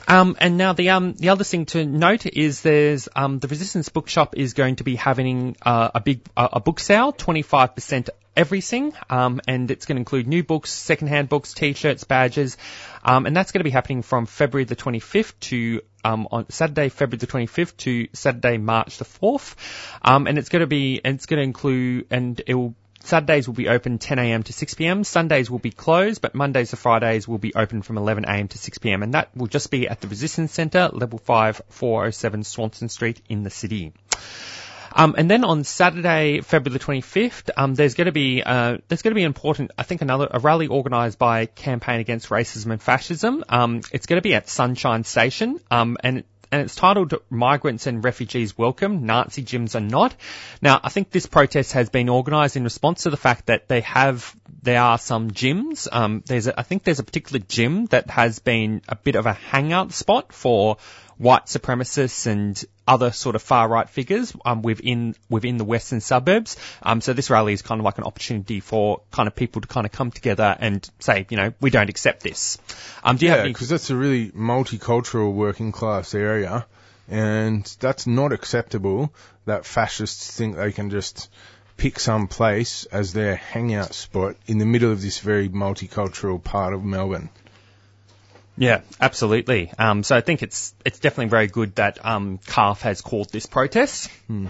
[0.10, 3.90] Um, and now the um, the other thing to note is there's um, the Resistance
[3.90, 8.94] Bookshop is going to be having uh, a big uh, a book sale, 25% everything,
[9.12, 12.58] um, and it's going to include new books, secondhand books, t-shirts, badges,
[13.04, 16.90] um, and that's going to be happening from February the 25th to um, on Saturday,
[16.90, 19.56] February the 25th to Saturday, March the 4th,
[20.02, 22.74] um, and it's going to be and it's going to include and it will
[23.04, 25.06] Saturdays will be open 10am to 6pm.
[25.06, 29.04] Sundays will be closed, but Mondays to Fridays will be open from 11am to 6pm.
[29.04, 33.44] And that will just be at the Resistance Centre, level 5, 407 Swanston Street in
[33.44, 33.94] the city.
[34.92, 39.02] Um, and then on Saturday, February the 25th, um, there's going to be uh, there's
[39.02, 42.82] going to be important, I think, another a rally organised by Campaign Against Racism and
[42.82, 43.44] Fascism.
[43.50, 48.04] Um, it's going to be at Sunshine Station, um, and and it's titled Migrants and
[48.04, 50.16] Refugees Welcome, Nazi Gyms Are Not.
[50.62, 53.82] Now, I think this protest has been organised in response to the fact that they
[53.82, 55.88] have, there are some gyms.
[55.92, 59.26] Um, there's a, I think there's a particular gym that has been a bit of
[59.26, 60.78] a hangout spot for
[61.20, 66.58] white supremacists and other sort of far right figures um, within within the western suburbs.
[66.82, 69.68] Um, so this rally is kind of like an opportunity for kind of people to
[69.68, 72.58] kind of come together and say, you know, we don't accept this.
[73.04, 76.66] Um, do you yeah, because that's a really multicultural working class area,
[77.10, 79.14] and that's not acceptable.
[79.46, 81.30] That fascists think they can just
[81.76, 86.74] pick some place as their hangout spot in the middle of this very multicultural part
[86.74, 87.30] of Melbourne.
[88.60, 89.72] Yeah, absolutely.
[89.80, 93.46] Um, so I think it's it's definitely very good that um, CARF has called this
[93.46, 94.12] protest.
[94.28, 94.48] Hmm.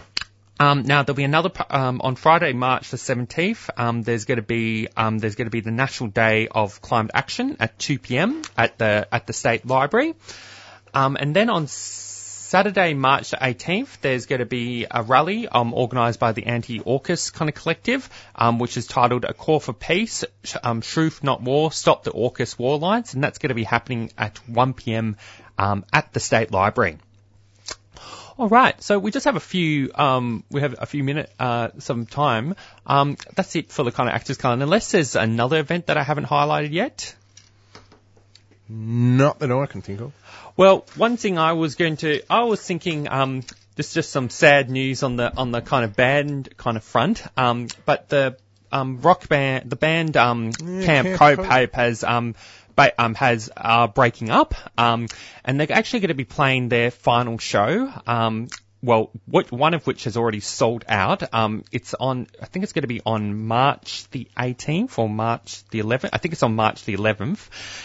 [0.60, 3.70] Um, now there'll be another um, on Friday, March the 17th.
[3.78, 7.12] Um, there's going to be um, there's going to be the National Day of Climate
[7.14, 8.42] Action at 2 p.m.
[8.58, 10.16] at the at the State Library,
[10.96, 11.68] um, and then on
[12.50, 17.48] Saturday, March 18th, there's going to be a rally um, organised by the Anti-AUKUS kind
[17.48, 20.26] of collective, um, which is titled A Call for Peace,
[20.64, 24.12] um, Truth Not War, Stop the AUKUS War Lines, and that's going to be happening
[24.18, 25.18] at 1pm
[25.60, 26.98] um, at the State Library.
[28.40, 31.70] All right, so we just have a few, um, we have a few minutes, uh,
[31.78, 32.56] some time.
[32.84, 34.64] Um, that's it for the kind of actors calendar.
[34.64, 37.14] Unless there's another event that I haven't highlighted yet.
[38.68, 40.14] Not that I can think of.
[40.60, 43.44] Well, one thing I was going to, I was thinking, um,
[43.76, 47.24] there's just some sad news on the on the kind of band kind of front.
[47.38, 48.36] Um, but the
[48.70, 51.74] um, rock band, the band um, Yeah, Camp Cope.
[51.76, 52.36] Has um,
[52.76, 55.08] ba- um, has are breaking up, um,
[55.46, 57.94] and they're actually going to be playing their final show.
[58.06, 58.50] Um,
[58.82, 61.34] well, what, one of which has already sold out.
[61.34, 65.64] Um, it's on, I think it's going to be on March the 18th or March
[65.70, 66.10] the 11th.
[66.14, 67.40] I think it's on March the 11th.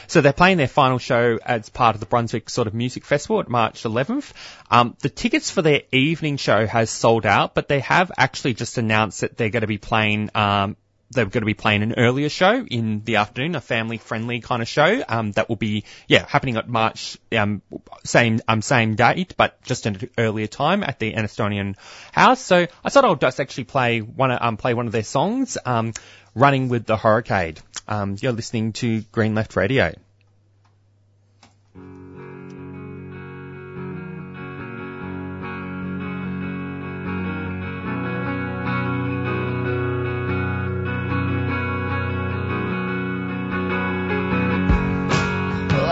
[0.06, 3.40] So they're playing their final show as part of the Brunswick sort of music festival
[3.40, 4.32] at March 11th.
[4.70, 8.78] Um, the tickets for their evening show has sold out, but they have actually just
[8.78, 10.76] announced that they're going to be playing, um,
[11.10, 14.62] they're going to be playing an earlier show in the afternoon, a family friendly kind
[14.62, 15.02] of show.
[15.08, 17.62] Um, that will be, yeah, happening at March, um,
[18.04, 21.76] same, um, same date, but just an earlier time at the Anastonian
[22.12, 22.40] House.
[22.40, 25.92] So I thought I'll just actually play one, um, play one of their songs, um,
[26.34, 27.56] running with the Hurricane.
[27.86, 29.92] Um, you're listening to Green Left Radio.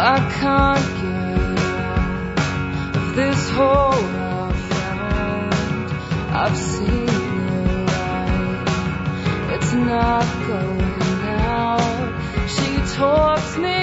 [0.04, 5.92] I can't get out of this hole I found.
[6.34, 9.54] I've seen the light.
[9.54, 12.50] It's not going out.
[12.50, 13.81] She talks me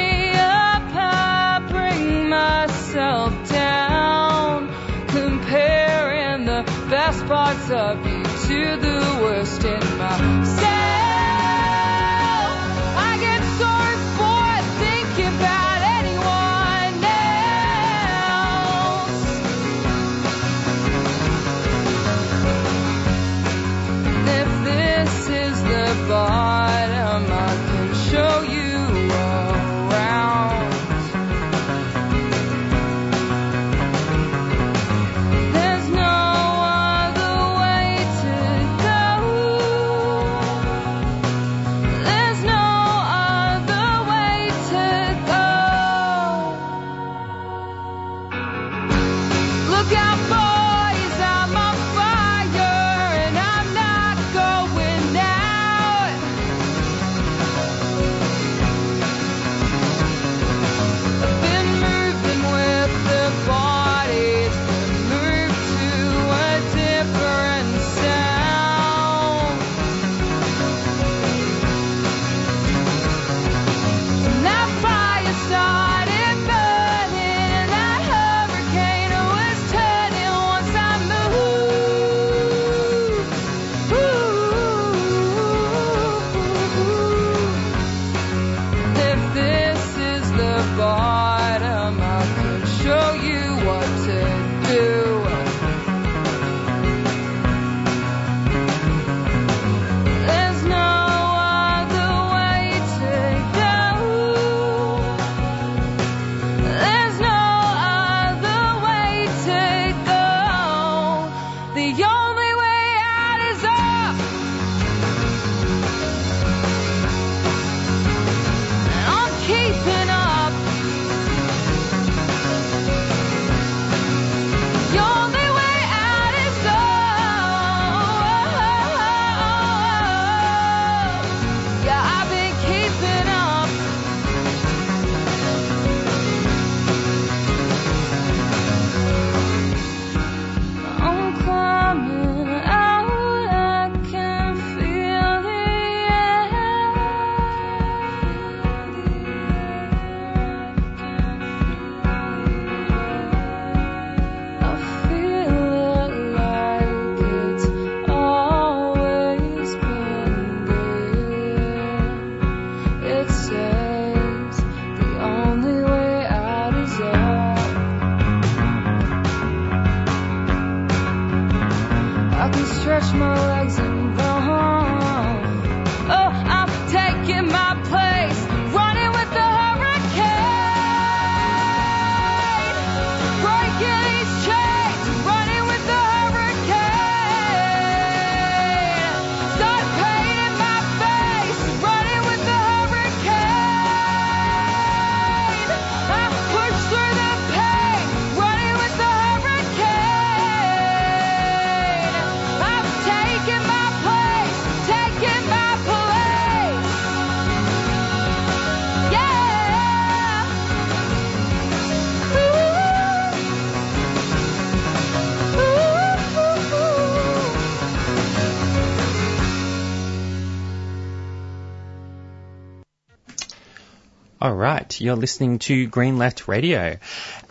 [225.01, 226.97] You're listening to Green Left Radio,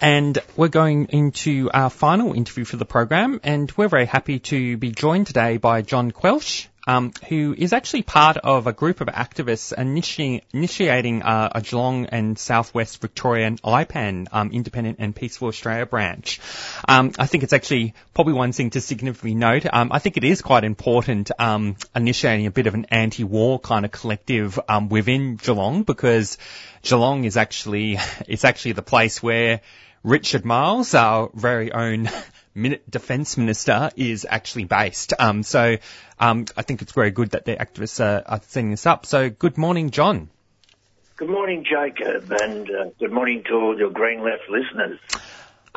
[0.03, 4.77] and we're going into our final interview for the program, and we're very happy to
[4.77, 9.09] be joined today by John Quelch, um, who is actually part of a group of
[9.09, 15.87] activists initi- initiating uh, a Geelong and Southwest Victorian IPAN, um, Independent and Peaceful Australia
[15.87, 16.41] branch.
[16.87, 19.67] Um, I think it's actually probably one thing to significantly note.
[19.71, 23.85] Um, I think it is quite important um, initiating a bit of an anti-war kind
[23.85, 26.37] of collective um, within Geelong because
[26.83, 27.99] Geelong is actually
[28.29, 29.61] it's actually the place where
[30.05, 32.09] Richard Marles, our very own
[32.91, 35.13] defence minister, is actually based.
[35.19, 35.77] Um, so
[36.19, 39.07] um, I think it's very good that the activists are, are setting this up.
[39.07, 40.31] So good morning, John.
[41.17, 45.01] Good morning, Jacob, and uh, good morning to all your Green Left listeners.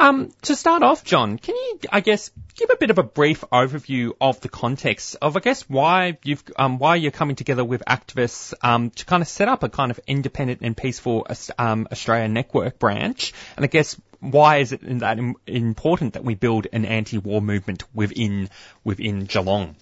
[0.02, 3.42] Um, to start off, John, can you, I guess, give a bit of a brief
[3.52, 7.84] overview of the context of, I guess, why you've, um, why you're coming together with
[7.88, 11.28] activists um, to kind of set up a kind of independent and peaceful
[11.60, 16.66] um, Australia network branch, and I guess why is it that important that we build
[16.74, 18.50] an anti-war movement within
[18.84, 19.76] within Geelong?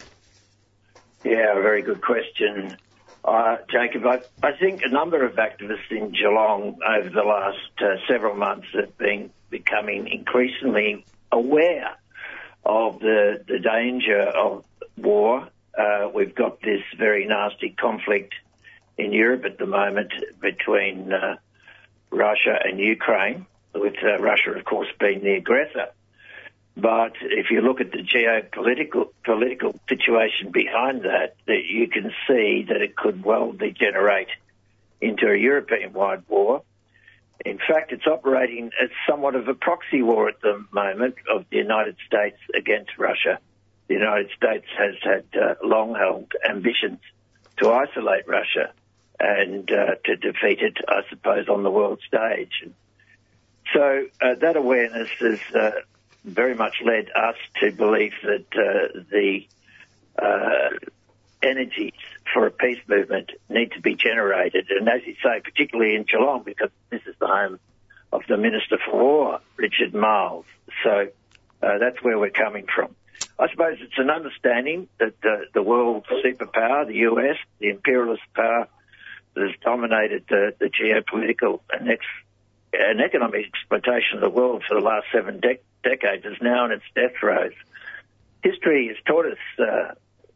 [1.24, 2.76] Yeah, a very good question.
[3.24, 7.96] Uh, Jacob, I, I, think a number of activists in Geelong over the last uh,
[8.08, 11.98] several months have been becoming increasingly aware
[12.66, 14.64] of the, the danger of
[14.98, 15.48] war.
[15.78, 18.34] Uh, we've got this very nasty conflict
[18.98, 21.36] in Europe at the moment between uh,
[22.12, 25.88] Russia and Ukraine, with uh, Russia, of course, being the aggressor.
[26.82, 32.66] But if you look at the geopolitical political situation behind that, that you can see
[32.68, 34.30] that it could well degenerate
[35.02, 36.62] into a European-wide war.
[37.46, 41.58] In fact, it's operating as somewhat of a proxy war at the moment of the
[41.58, 43.40] United States against Russia.
[43.88, 47.00] The United States has had uh, long-held ambitions
[47.58, 48.72] to isolate Russia
[49.20, 52.68] and uh, to defeat it, I suppose, on the world stage.
[53.74, 55.72] So uh, that awareness is uh,
[56.24, 59.48] very much led us to believe that uh, the
[60.22, 60.70] uh,
[61.42, 61.94] energies
[62.34, 64.68] for a peace movement need to be generated.
[64.70, 67.60] And as you say, particularly in Geelong, because this is the home
[68.12, 70.46] of the Minister for War, Richard Marles.
[70.84, 71.08] So
[71.62, 72.96] uh, that's where we're coming from.
[73.38, 78.68] I suppose it's an understanding that uh, the world superpower, the US, the imperialist power
[79.34, 81.98] that has dominated the, the geopolitical and,
[82.74, 86.72] and economic exploitation of the world for the last seven de- decades, is now in
[86.72, 87.54] its death throes.
[88.44, 89.94] History has taught us, uh,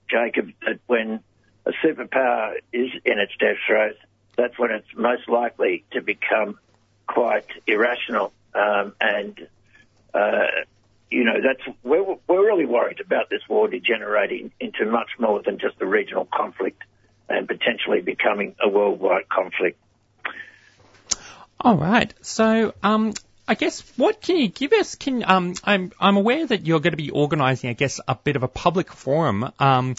[0.10, 1.22] Jacob, that when
[1.66, 3.96] a superpower is in its death throes,
[4.36, 6.60] that's when it's most likely to become
[7.08, 8.34] quite irrational.
[8.56, 9.48] Um, and,
[10.14, 10.48] uh,
[11.10, 15.60] you know, that's, we're, we're really worried about this war degenerating into much more than
[15.60, 16.82] just a regional conflict
[17.30, 19.80] and potentially becoming a worldwide conflict.
[21.64, 22.14] All right.
[22.22, 23.14] So, um,
[23.48, 24.96] I guess what can you give us?
[24.96, 28.36] Can um, I'm I'm aware that you're going to be organising, I guess, a bit
[28.36, 29.50] of a public forum.
[29.60, 29.96] Um,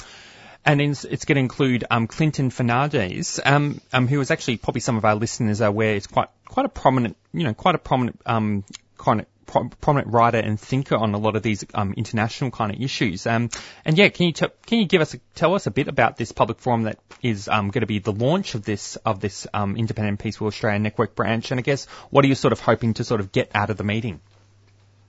[0.67, 4.81] and it's, it's going to include um, Clinton Fernandes, um, um, who is actually probably
[4.81, 7.79] some of our listeners are aware is quite quite a prominent, you know, quite a
[7.79, 8.65] prominent um,
[8.97, 12.75] kind of pro- prominent writer and thinker on a lot of these um, international kind
[12.75, 13.27] of issues.
[13.27, 13.51] Um,
[13.85, 16.17] and yeah, can you t- can you give us a, tell us a bit about
[16.17, 19.47] this public forum that is um, going to be the launch of this of this
[19.55, 21.51] um, Independent Peaceful Australia Network branch?
[21.51, 23.77] And I guess what are you sort of hoping to sort of get out of
[23.77, 24.21] the meeting?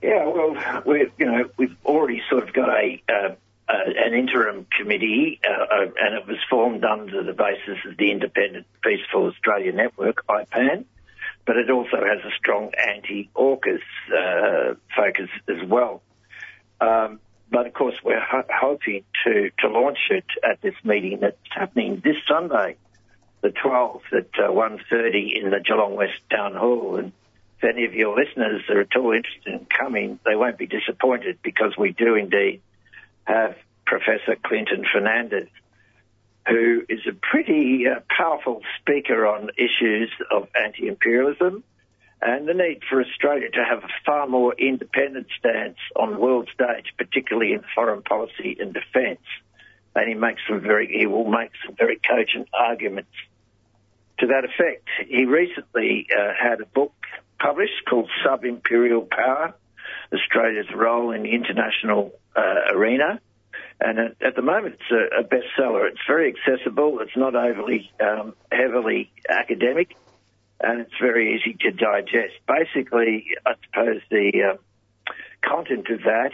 [0.02, 3.36] Yeah, well, we you know we've already sort of got a uh,
[3.68, 3.74] uh,
[4.06, 9.26] an interim committee, uh, and it was formed under the basis of the Independent Peaceful
[9.26, 10.86] Australia Network, IPAN,
[11.46, 13.82] but it also has a strong anti-AUKUS
[14.16, 16.02] uh, focus as well.
[16.82, 17.20] Um,
[17.52, 22.02] but of course, we're ho- hoping to, to launch it at this meeting that's happening
[22.04, 22.76] this Sunday,
[23.42, 26.98] the 12th at uh, 1.30 in the Geelong West Town Hall.
[26.98, 27.12] And
[27.60, 31.40] if any of your listeners are at all interested in coming, they won't be disappointed
[31.44, 32.62] because we do indeed
[33.26, 35.48] have Professor Clinton Fernandes,
[36.48, 41.64] who is a pretty uh, powerful speaker on issues of anti-imperialism
[42.22, 46.50] and the need for Australia to have a far more independent stance on the world
[46.54, 49.22] stage, particularly in foreign policy and defence.
[49.96, 53.12] And he makes some very, he will make some very cogent arguments
[54.20, 54.88] to that effect.
[55.08, 56.94] He recently uh, had a book
[57.40, 59.54] published called Sub-Imperial Power,
[60.14, 63.20] Australia's Role in the International uh, Arena.
[63.80, 65.90] And at, at, the moment, it's a, a, bestseller.
[65.90, 67.00] It's very accessible.
[67.02, 69.96] It's not overly um, heavily academic,
[70.62, 72.36] and it's very easy to digest.
[72.48, 75.12] Basically, I suppose the uh,
[75.42, 76.32] content of that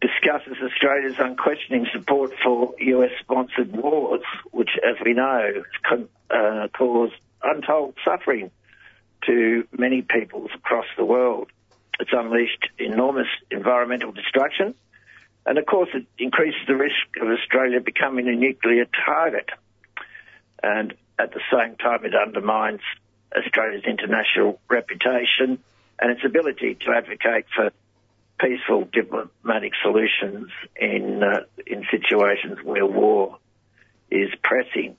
[0.00, 7.94] discusses Australia's unquestioning support for US-sponsored wars, which, as we know, can uh, cause untold
[8.04, 8.50] suffering
[9.26, 11.48] to many peoples across the world.
[12.00, 14.74] It's unleashed enormous environmental destruction,
[15.44, 19.50] and of course, it increases the risk of Australia becoming a nuclear target.
[20.62, 22.80] And at the same time, it undermines
[23.36, 25.58] Australia's international reputation
[25.98, 27.70] and its ability to advocate for
[28.38, 33.38] peaceful diplomatic solutions in uh, in situations where war
[34.10, 34.96] is pressing.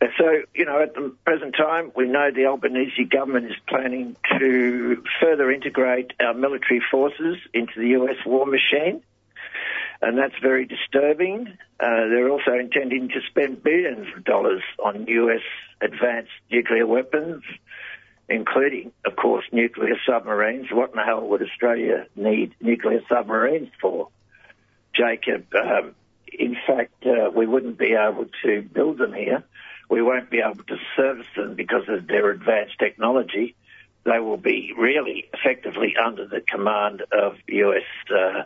[0.00, 5.02] So, you know, at the present time, we know the Albanese government is planning to
[5.20, 9.02] further integrate our military forces into the US war machine,
[10.00, 11.48] and that's very disturbing.
[11.78, 15.42] Uh, they're also intending to spend billions of dollars on US
[15.82, 17.42] advanced nuclear weapons,
[18.26, 20.68] including, of course, nuclear submarines.
[20.72, 24.08] What in the hell would Australia need nuclear submarines for?
[24.94, 25.94] Jacob, um,
[26.32, 29.44] in fact, uh, we wouldn't be able to build them here.
[29.90, 33.56] We won't be able to service them because of their advanced technology.
[34.04, 38.44] They will be really effectively under the command of US uh,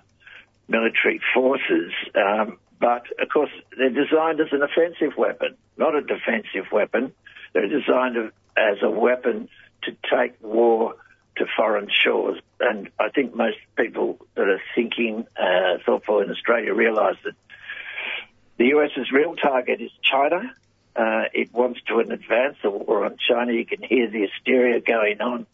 [0.69, 1.93] military forces.
[2.15, 7.13] Um, but of course, they're designed as an offensive weapon, not a defensive weapon.
[7.53, 8.17] They're designed
[8.57, 9.49] as a weapon
[9.83, 10.95] to take war
[11.37, 12.41] to foreign shores.
[12.61, 17.35] And I think most people that are thinking uh, thoughtful in Australia realise that
[18.57, 20.53] the US's real target is China.
[20.97, 23.53] Uh, it wants to advance the war on China.
[23.53, 25.47] You can hear the hysteria going on.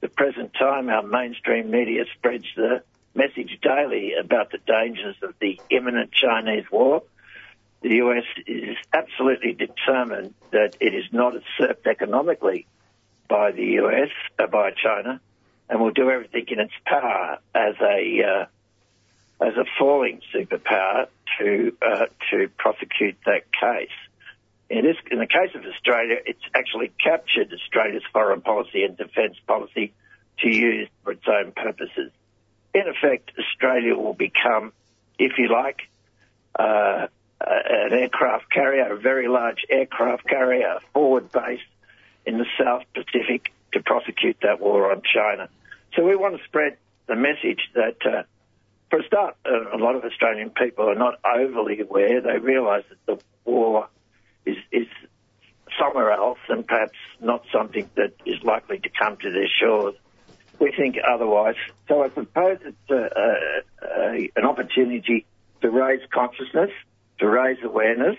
[0.00, 2.82] The present time, our mainstream media spreads the
[3.14, 7.02] message daily about the dangers of the imminent Chinese war.
[7.82, 12.66] The US is absolutely determined that it is not usurped economically
[13.28, 15.20] by the US, uh, by China,
[15.68, 18.46] and will do everything in its power as a uh,
[19.44, 21.08] as a falling superpower
[21.38, 23.88] to uh, to prosecute that case.
[24.72, 29.36] In, this, in the case of Australia, it's actually captured Australia's foreign policy and defence
[29.46, 29.92] policy
[30.38, 32.10] to use for its own purposes.
[32.72, 34.72] In effect, Australia will become,
[35.18, 35.82] if you like,
[36.58, 37.06] uh,
[37.38, 41.60] an aircraft carrier, a very large aircraft carrier, a forward base
[42.24, 45.50] in the South Pacific to prosecute that war on China.
[45.94, 46.78] So we want to spread
[47.08, 48.22] the message that, uh,
[48.88, 52.22] for a start, uh, a lot of Australian people are not overly aware.
[52.22, 53.88] They realise that the war
[54.46, 54.86] is, is
[55.78, 59.94] somewhere else and perhaps not something that is likely to come to their shores.
[60.58, 61.54] We think otherwise.
[61.88, 63.08] So I suppose it's a,
[63.82, 65.26] a, an opportunity
[65.62, 66.70] to raise consciousness,
[67.18, 68.16] to raise awareness,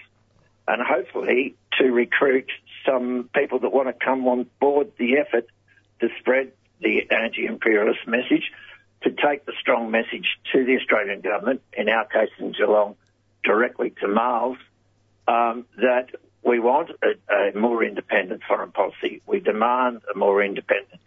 [0.67, 2.49] and hopefully to recruit
[2.85, 5.47] some people that want to come on board the effort
[6.01, 6.51] to spread
[6.81, 8.51] the anti-imperialist message,
[9.03, 12.95] to take the strong message to the Australian government, in our case in Geelong,
[13.43, 14.57] directly to Marles,
[15.27, 16.09] um, that
[16.43, 19.21] we want a, a, more independent foreign policy.
[19.25, 21.01] We demand a more independent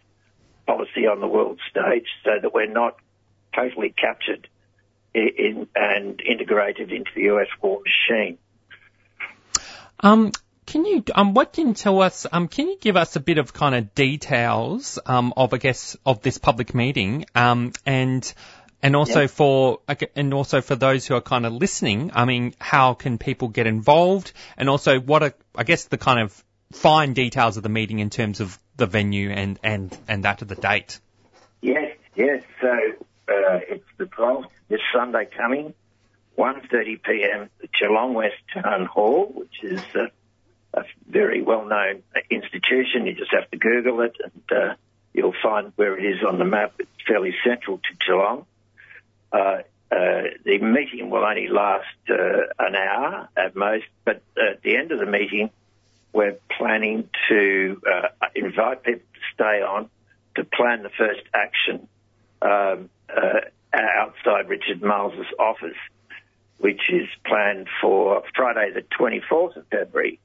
[0.65, 2.97] policy on the world stage so that we're not
[3.55, 4.47] totally captured
[5.13, 8.37] in, in, and integrated into the US war machine.
[9.99, 10.31] Um,
[10.65, 13.37] can you, um, what can you tell us, um, can you give us a bit
[13.37, 18.33] of kind of details, um, of, I guess, of this public meeting, um, and,
[18.81, 19.79] and also for,
[20.15, 23.67] and also for those who are kind of listening, I mean, how can people get
[23.67, 24.33] involved?
[24.55, 28.09] And also what are, I guess, the kind of fine details of the meeting in
[28.09, 30.99] terms of the venue and, and, and that of the date?
[31.61, 32.43] Yes, yes.
[32.61, 32.67] So,
[33.29, 35.73] uh, it's the 12th, this Sunday coming,
[36.37, 40.07] 1.30pm at Geelong West Town Hall, which is uh,
[40.73, 43.07] a very well-known institution.
[43.07, 44.75] You just have to Google it and uh,
[45.13, 46.73] you'll find where it is on the map.
[46.79, 48.45] It's fairly central to Geelong.
[49.31, 49.59] Uh,
[49.89, 52.15] uh, the meeting will only last uh,
[52.59, 55.49] an hour at most, but at the end of the meeting,
[56.11, 59.89] we're planning to uh, invite people to stay on
[60.35, 61.87] to plan the first action
[62.41, 63.39] um, uh,
[63.73, 65.77] outside Richard Marles' office,
[66.57, 70.19] which is planned for Friday, the 24th of February.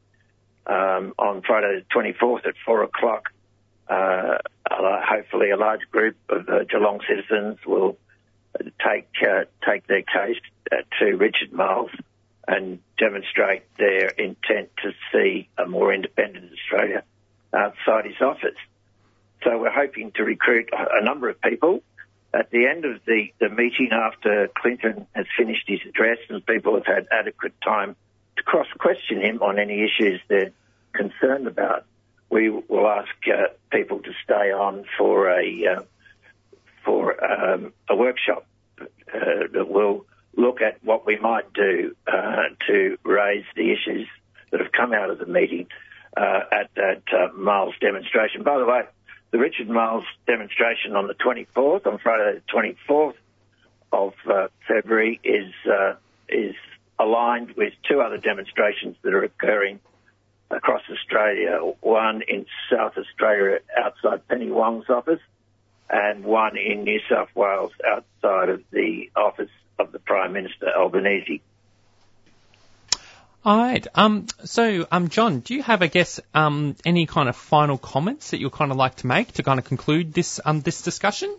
[0.66, 3.30] Um, on Friday the 24th at 4 o'clock,
[3.88, 4.38] uh,
[4.70, 7.96] hopefully a large group of Geelong citizens will
[8.84, 11.90] take uh, take their case uh, to Richard Marles
[12.46, 17.04] and demonstrate their intent to see a more independent Australia
[17.54, 18.56] outside his office.
[19.44, 21.82] So we're hoping to recruit a number of people.
[22.34, 26.74] At the end of the, the meeting, after Clinton has finished his address and people
[26.74, 27.94] have had adequate time
[28.36, 30.52] to cross question him on any issues they're
[30.92, 31.84] concerned about,
[32.30, 35.82] we will ask uh, people to stay on for a uh,
[36.92, 38.46] for um, a workshop
[38.78, 38.84] uh,
[39.54, 40.04] that will
[40.36, 44.06] look at what we might do uh, to raise the issues
[44.50, 45.66] that have come out of the meeting
[46.18, 48.42] uh, at that uh, Marles demonstration.
[48.42, 48.82] By the way,
[49.30, 53.14] the Richard Marles demonstration on the 24th, on Friday the 24th
[53.90, 55.94] of uh, February, is uh,
[56.28, 56.54] is
[56.98, 59.80] aligned with two other demonstrations that are occurring
[60.50, 61.58] across Australia.
[61.80, 65.20] One in South Australia outside Penny Wong's office,
[65.90, 71.42] and one in New South Wales outside of the office of the Prime Minister Albanese.
[73.44, 73.84] All right.
[73.94, 78.30] Um, so, um, John, do you have, I guess, um, any kind of final comments
[78.30, 81.36] that you'd kind of like to make to kind of conclude this um, this discussion?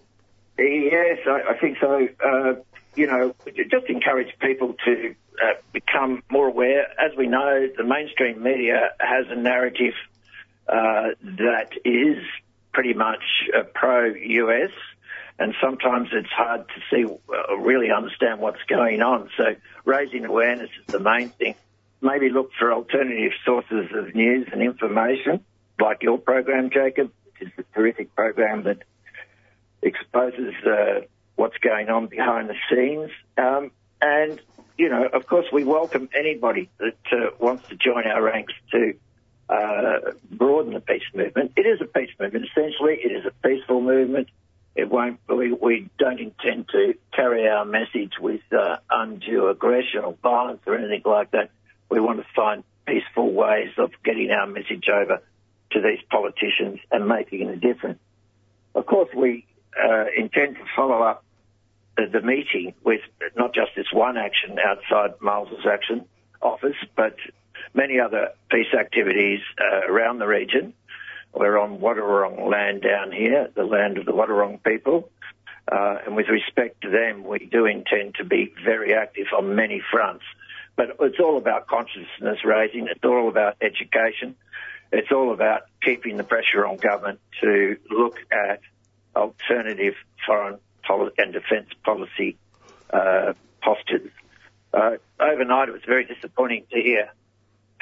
[0.57, 2.07] Yes, I, I think so.
[2.23, 2.55] Uh,
[2.95, 3.33] you know,
[3.71, 6.87] just encourage people to uh, become more aware.
[6.99, 9.93] As we know, the mainstream media has a narrative
[10.67, 12.17] uh, that is
[12.73, 13.23] pretty much
[13.55, 14.71] uh, pro-US,
[15.39, 19.29] and sometimes it's hard to see, uh, really understand what's going on.
[19.37, 19.55] So
[19.85, 21.55] raising awareness is the main thing.
[22.01, 25.43] Maybe look for alternative sources of news and information,
[25.79, 28.79] like your program, Jacob, which is a terrific program that
[29.81, 31.01] exposes uh,
[31.35, 33.11] what's going on behind the scenes.
[33.37, 33.71] Um,
[34.01, 34.41] and,
[34.77, 38.93] you know, of course, we welcome anybody that uh, wants to join our ranks to
[39.53, 41.51] uh, broaden the peace movement.
[41.55, 42.45] It is a peace movement.
[42.45, 44.29] Essentially, it is a peaceful movement.
[44.75, 45.19] It won't.
[45.29, 50.75] We, we don't intend to carry our message with uh, undue aggression or violence or
[50.75, 51.51] anything like that.
[51.89, 55.21] We want to find peaceful ways of getting our message over
[55.71, 57.99] to these politicians and making a difference.
[58.73, 59.45] Of course, we
[59.77, 61.23] uh, intend to follow up
[61.95, 63.01] the, the meeting with
[63.37, 66.05] not just this one action outside Marles's action
[66.41, 67.15] office, but
[67.73, 70.73] many other peace activities uh, around the region.
[71.33, 75.09] We're on Wadawurrung land down here, the land of the Wadawurrung people.
[75.71, 79.81] Uh, and with respect to them, we do intend to be very active on many
[79.91, 80.23] fronts.
[80.75, 82.87] But it's all about consciousness raising.
[82.87, 84.35] It's all about education.
[84.91, 88.61] It's all about keeping the pressure on government to look at
[89.15, 89.95] alternative
[90.25, 90.59] foreign
[91.17, 92.37] and defence policy
[92.91, 94.11] uh, postures.
[94.73, 97.09] Uh, overnight, it was very disappointing to hear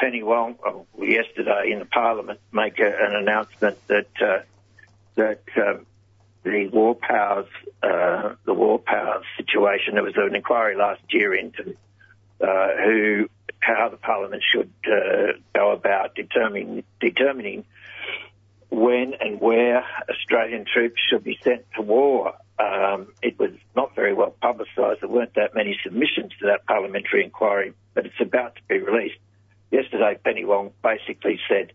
[0.01, 4.39] Penny Wong oh, yesterday in the Parliament make a, an announcement that uh,
[5.13, 5.85] that um,
[6.43, 7.47] the war powers
[7.83, 9.93] uh, the war powers situation.
[9.93, 11.75] There was an inquiry last year into
[12.41, 13.29] uh, who
[13.59, 17.63] how the Parliament should uh, go about determining determining
[18.71, 22.33] when and where Australian troops should be sent to war.
[22.57, 25.01] Um, it was not very well publicised.
[25.01, 29.19] There weren't that many submissions to that parliamentary inquiry, but it's about to be released.
[29.71, 31.71] Yesterday, Penny Wong basically said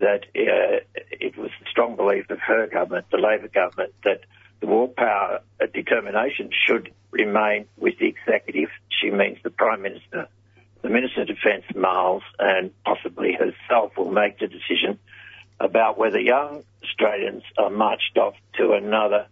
[0.00, 4.20] that uh, it was the strong belief of her government, the Labor government, that
[4.60, 5.40] the war power
[5.72, 8.68] determination should remain with the executive.
[8.90, 10.28] She means the Prime Minister.
[10.82, 14.98] The Minister of Defence, Marles, and possibly herself will make the decision
[15.58, 19.26] about whether young Australians are marched off to another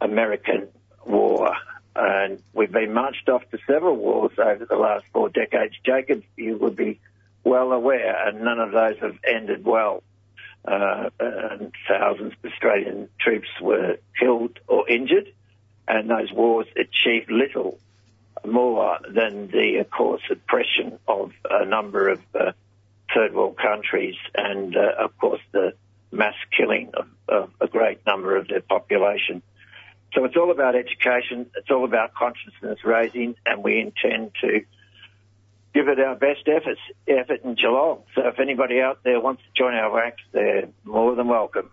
[0.00, 0.68] American
[1.06, 1.54] war.
[1.96, 5.74] And we've been marched off to several wars over the last four decades.
[5.84, 7.00] Jacob, you would be
[7.44, 10.02] well aware, and none of those have ended well.
[10.64, 15.32] Uh, and thousands of Australian troops were killed or injured,
[15.88, 17.78] and those wars achieved little
[18.46, 22.52] more than the, of course, oppression of a number of uh,
[23.14, 25.74] third world countries and, uh, of course, the
[26.12, 29.42] mass killing of, of, a great number of their population.
[30.14, 34.64] So it's all about education, it's all about consciousness raising, and we intend to
[35.74, 38.02] give it our best efforts, effort in Geelong.
[38.14, 41.70] So if anybody out there wants to join our ranks, they're more than welcome.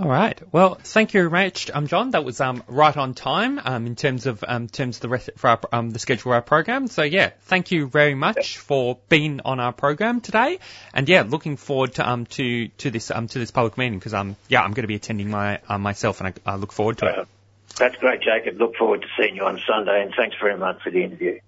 [0.00, 0.40] All right.
[0.52, 2.12] Well, thank you very much, um, John.
[2.12, 5.30] That was um, right on time um, in terms of um, terms of the rest
[5.36, 6.86] for our, um, the schedule of our program.
[6.86, 10.60] So yeah, thank you very much for being on our program today.
[10.94, 14.14] And yeah, looking forward to um to to this um to this public meeting because
[14.14, 16.98] um yeah I'm going to be attending my uh, myself and I, I look forward
[16.98, 17.28] to uh, it.
[17.76, 18.60] That's great, Jacob.
[18.60, 21.40] Look forward to seeing you on Sunday, and thanks very much for the interview.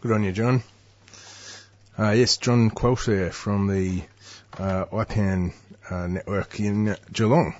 [0.00, 0.62] Good on you, John.
[1.98, 4.02] Uh, yes, John Quelch there from the
[4.56, 5.52] uh, IPAN
[5.90, 7.56] uh, network in Geelong,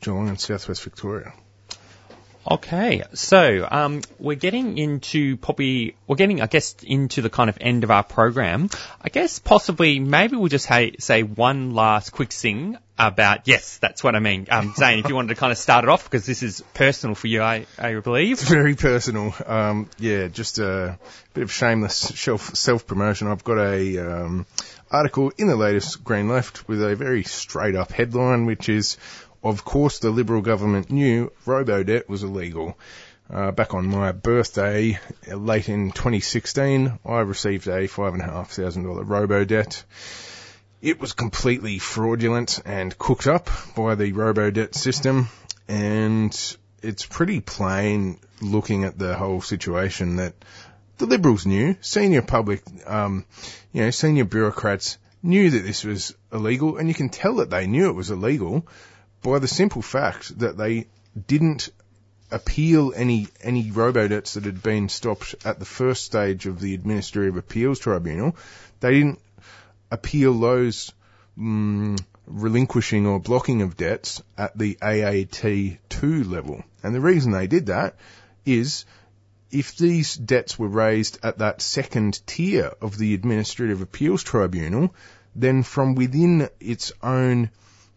[0.00, 1.32] Geelong in Southwest Victoria.
[2.50, 7.58] Okay, so um, we're getting into probably we're getting I guess into the kind of
[7.60, 8.68] end of our program.
[9.00, 14.02] I guess possibly maybe we'll just ha- say one last quick thing about yes, that's
[14.02, 14.46] what I mean.
[14.50, 17.14] Um, Zane, if you wanted to kind of start it off because this is personal
[17.14, 18.40] for you, I, I believe.
[18.40, 19.34] It's very personal.
[19.44, 20.98] Um, yeah, just a
[21.34, 23.28] bit of shameless self promotion.
[23.28, 24.46] I've got a um,
[24.90, 28.96] article in the latest Green Left with a very straight up headline, which is
[29.46, 32.76] of course, the Liberal government knew robo-debt was illegal.
[33.32, 34.98] Uh, back on my birthday,
[35.28, 39.84] late in 2016, I received a $5,500 robo-debt.
[40.86, 45.28] It was completely fraudulent and cooked up by the robo-debt system,
[45.66, 50.32] and it's pretty plain looking at the whole situation that
[50.98, 53.24] the Liberals knew, senior public, um,
[53.72, 57.66] you know, senior bureaucrats knew that this was illegal, and you can tell that they
[57.66, 58.64] knew it was illegal
[59.22, 60.86] by the simple fact that they
[61.26, 61.68] didn't
[62.30, 67.36] appeal any any robo-debts that had been stopped at the first stage of the Administrative
[67.36, 68.36] Appeals Tribunal.
[68.78, 69.20] They didn't
[69.90, 70.92] appeal those
[71.38, 76.62] mm, relinquishing or blocking of debts at the AAT2 level.
[76.82, 77.96] And the reason they did that
[78.44, 78.84] is
[79.50, 84.94] if these debts were raised at that second tier of the Administrative Appeals Tribunal,
[85.34, 87.50] then from within its own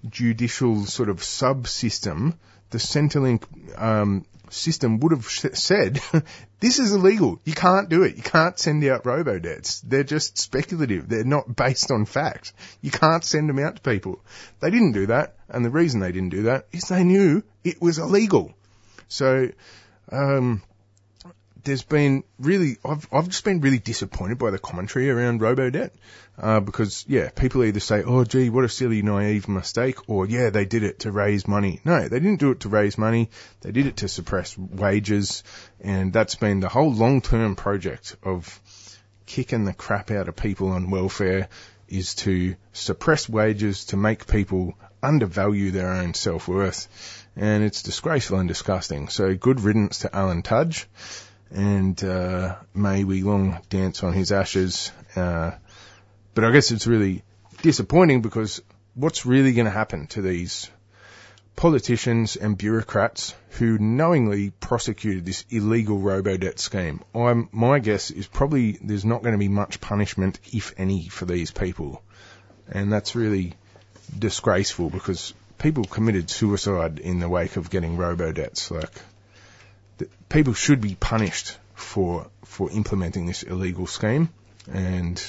[0.07, 2.36] judicial sort of subsystem,
[2.70, 3.44] the Centrelink
[3.80, 6.02] um, system would have sh- said,
[6.60, 7.40] this is illegal.
[7.46, 8.18] You can't do it.
[8.18, 9.82] You can't send out robo debts.
[9.82, 11.10] They're just speculative.
[11.10, 12.54] They're not based on fact.
[12.82, 14.20] You can't send them out to people.
[14.60, 15.36] They didn't do that.
[15.50, 18.54] And the reason they didn't do that is they knew it was illegal.
[19.08, 19.50] So,
[20.12, 20.62] um,
[21.70, 25.94] there's been really, I've, I've just been really disappointed by the commentary around robo-debt,
[26.40, 30.50] uh, because, yeah, people either say, oh gee, what a silly naive mistake, or yeah,
[30.50, 31.80] they did it to raise money.
[31.86, 33.30] No, they didn't do it to raise money,
[33.62, 35.44] they did it to suppress wages,
[35.80, 38.60] and that's been the whole long-term project of
[39.28, 41.50] kicking the crap out of people on welfare
[41.88, 44.74] is to suppress wages to make people
[45.04, 47.28] undervalue their own self-worth.
[47.36, 49.08] And it's disgraceful and disgusting.
[49.08, 50.88] So good riddance to Alan Tudge
[51.52, 54.92] and uh, may we long dance on his ashes.
[55.16, 55.52] Uh,
[56.34, 57.24] but I guess it's really
[57.62, 58.62] disappointing because
[58.94, 60.70] what's really going to happen to these
[61.56, 67.02] politicians and bureaucrats who knowingly prosecuted this illegal robo-debt scheme?
[67.14, 71.26] I'm, my guess is probably there's not going to be much punishment, if any, for
[71.26, 72.02] these people.
[72.72, 73.56] And that's really
[74.18, 78.72] disgraceful because people committed suicide in the wake of getting robo-debts.
[78.72, 78.94] Like,
[80.30, 84.30] people should be punished for for implementing this illegal scheme.
[84.72, 85.22] And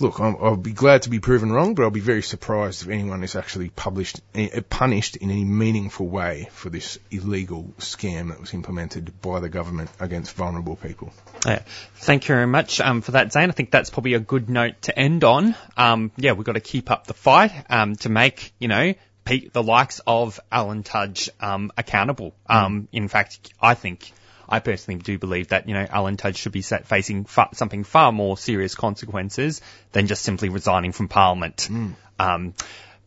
[0.00, 2.88] look, I'll, I'll, be glad to be proven wrong, but I'll be very surprised if
[2.88, 8.40] anyone is actually published uh, punished in any meaningful way for this illegal scam that
[8.40, 11.12] was implemented by the government against vulnerable people.
[11.46, 11.62] Yeah.
[11.96, 13.48] Thank you very much um, for that, Zane.
[13.48, 15.54] I think that's probably a good note to end on.
[15.76, 18.94] Um, yeah, we've got to keep up the fight um, to make you know
[19.36, 22.34] the likes of Alan Tudge um, accountable.
[22.46, 24.12] Um, in fact, I think
[24.48, 27.84] I personally do believe that you know Alan Tudge should be set facing fa- something
[27.84, 29.60] far more serious consequences
[29.92, 31.68] than just simply resigning from Parliament.
[31.70, 31.94] Mm.
[32.18, 32.54] Um,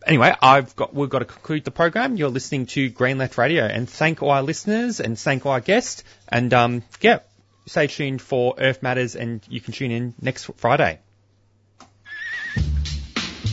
[0.06, 2.16] anyway, I've got we've got to conclude the program.
[2.18, 5.62] You're listening to Green Left Radio, and thank all our listeners and thank all our
[5.62, 6.04] guests.
[6.30, 7.20] And um, yeah,
[7.66, 11.00] stay tuned for Earth Matters, and you can tune in next Friday.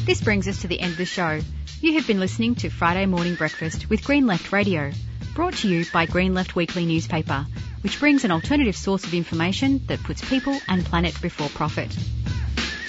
[0.05, 1.41] This brings us to the end of the show.
[1.81, 4.91] You have been listening to Friday Morning Breakfast with Green Left Radio,
[5.37, 7.47] brought to you by Green Left Weekly newspaper,
[7.83, 11.97] which brings an alternative source of information that puts people and planet before profit.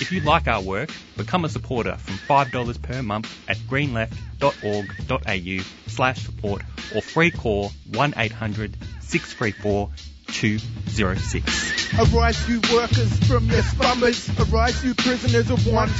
[0.01, 6.25] If you like our work, become a supporter from $5 per month at greenleft.org.au slash
[6.25, 6.63] support
[6.95, 9.91] or free call 1800 634
[10.29, 11.93] 206.
[11.93, 15.91] Arise you workers from your slumbers, arise you prisoners of want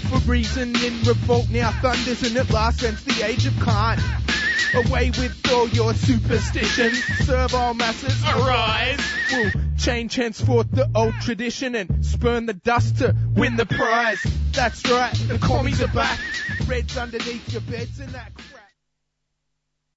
[0.00, 3.98] for reason in revolt now thunders and at last ends the age of Khan.
[4.74, 9.00] Away with all your superstitions, serve all masses, arise!
[9.32, 14.24] We'll change henceforth the old tradition and spurn the dust to win the prize.
[14.52, 16.20] That's right, the commies are back,
[16.66, 18.59] reds underneath your beds and that crap.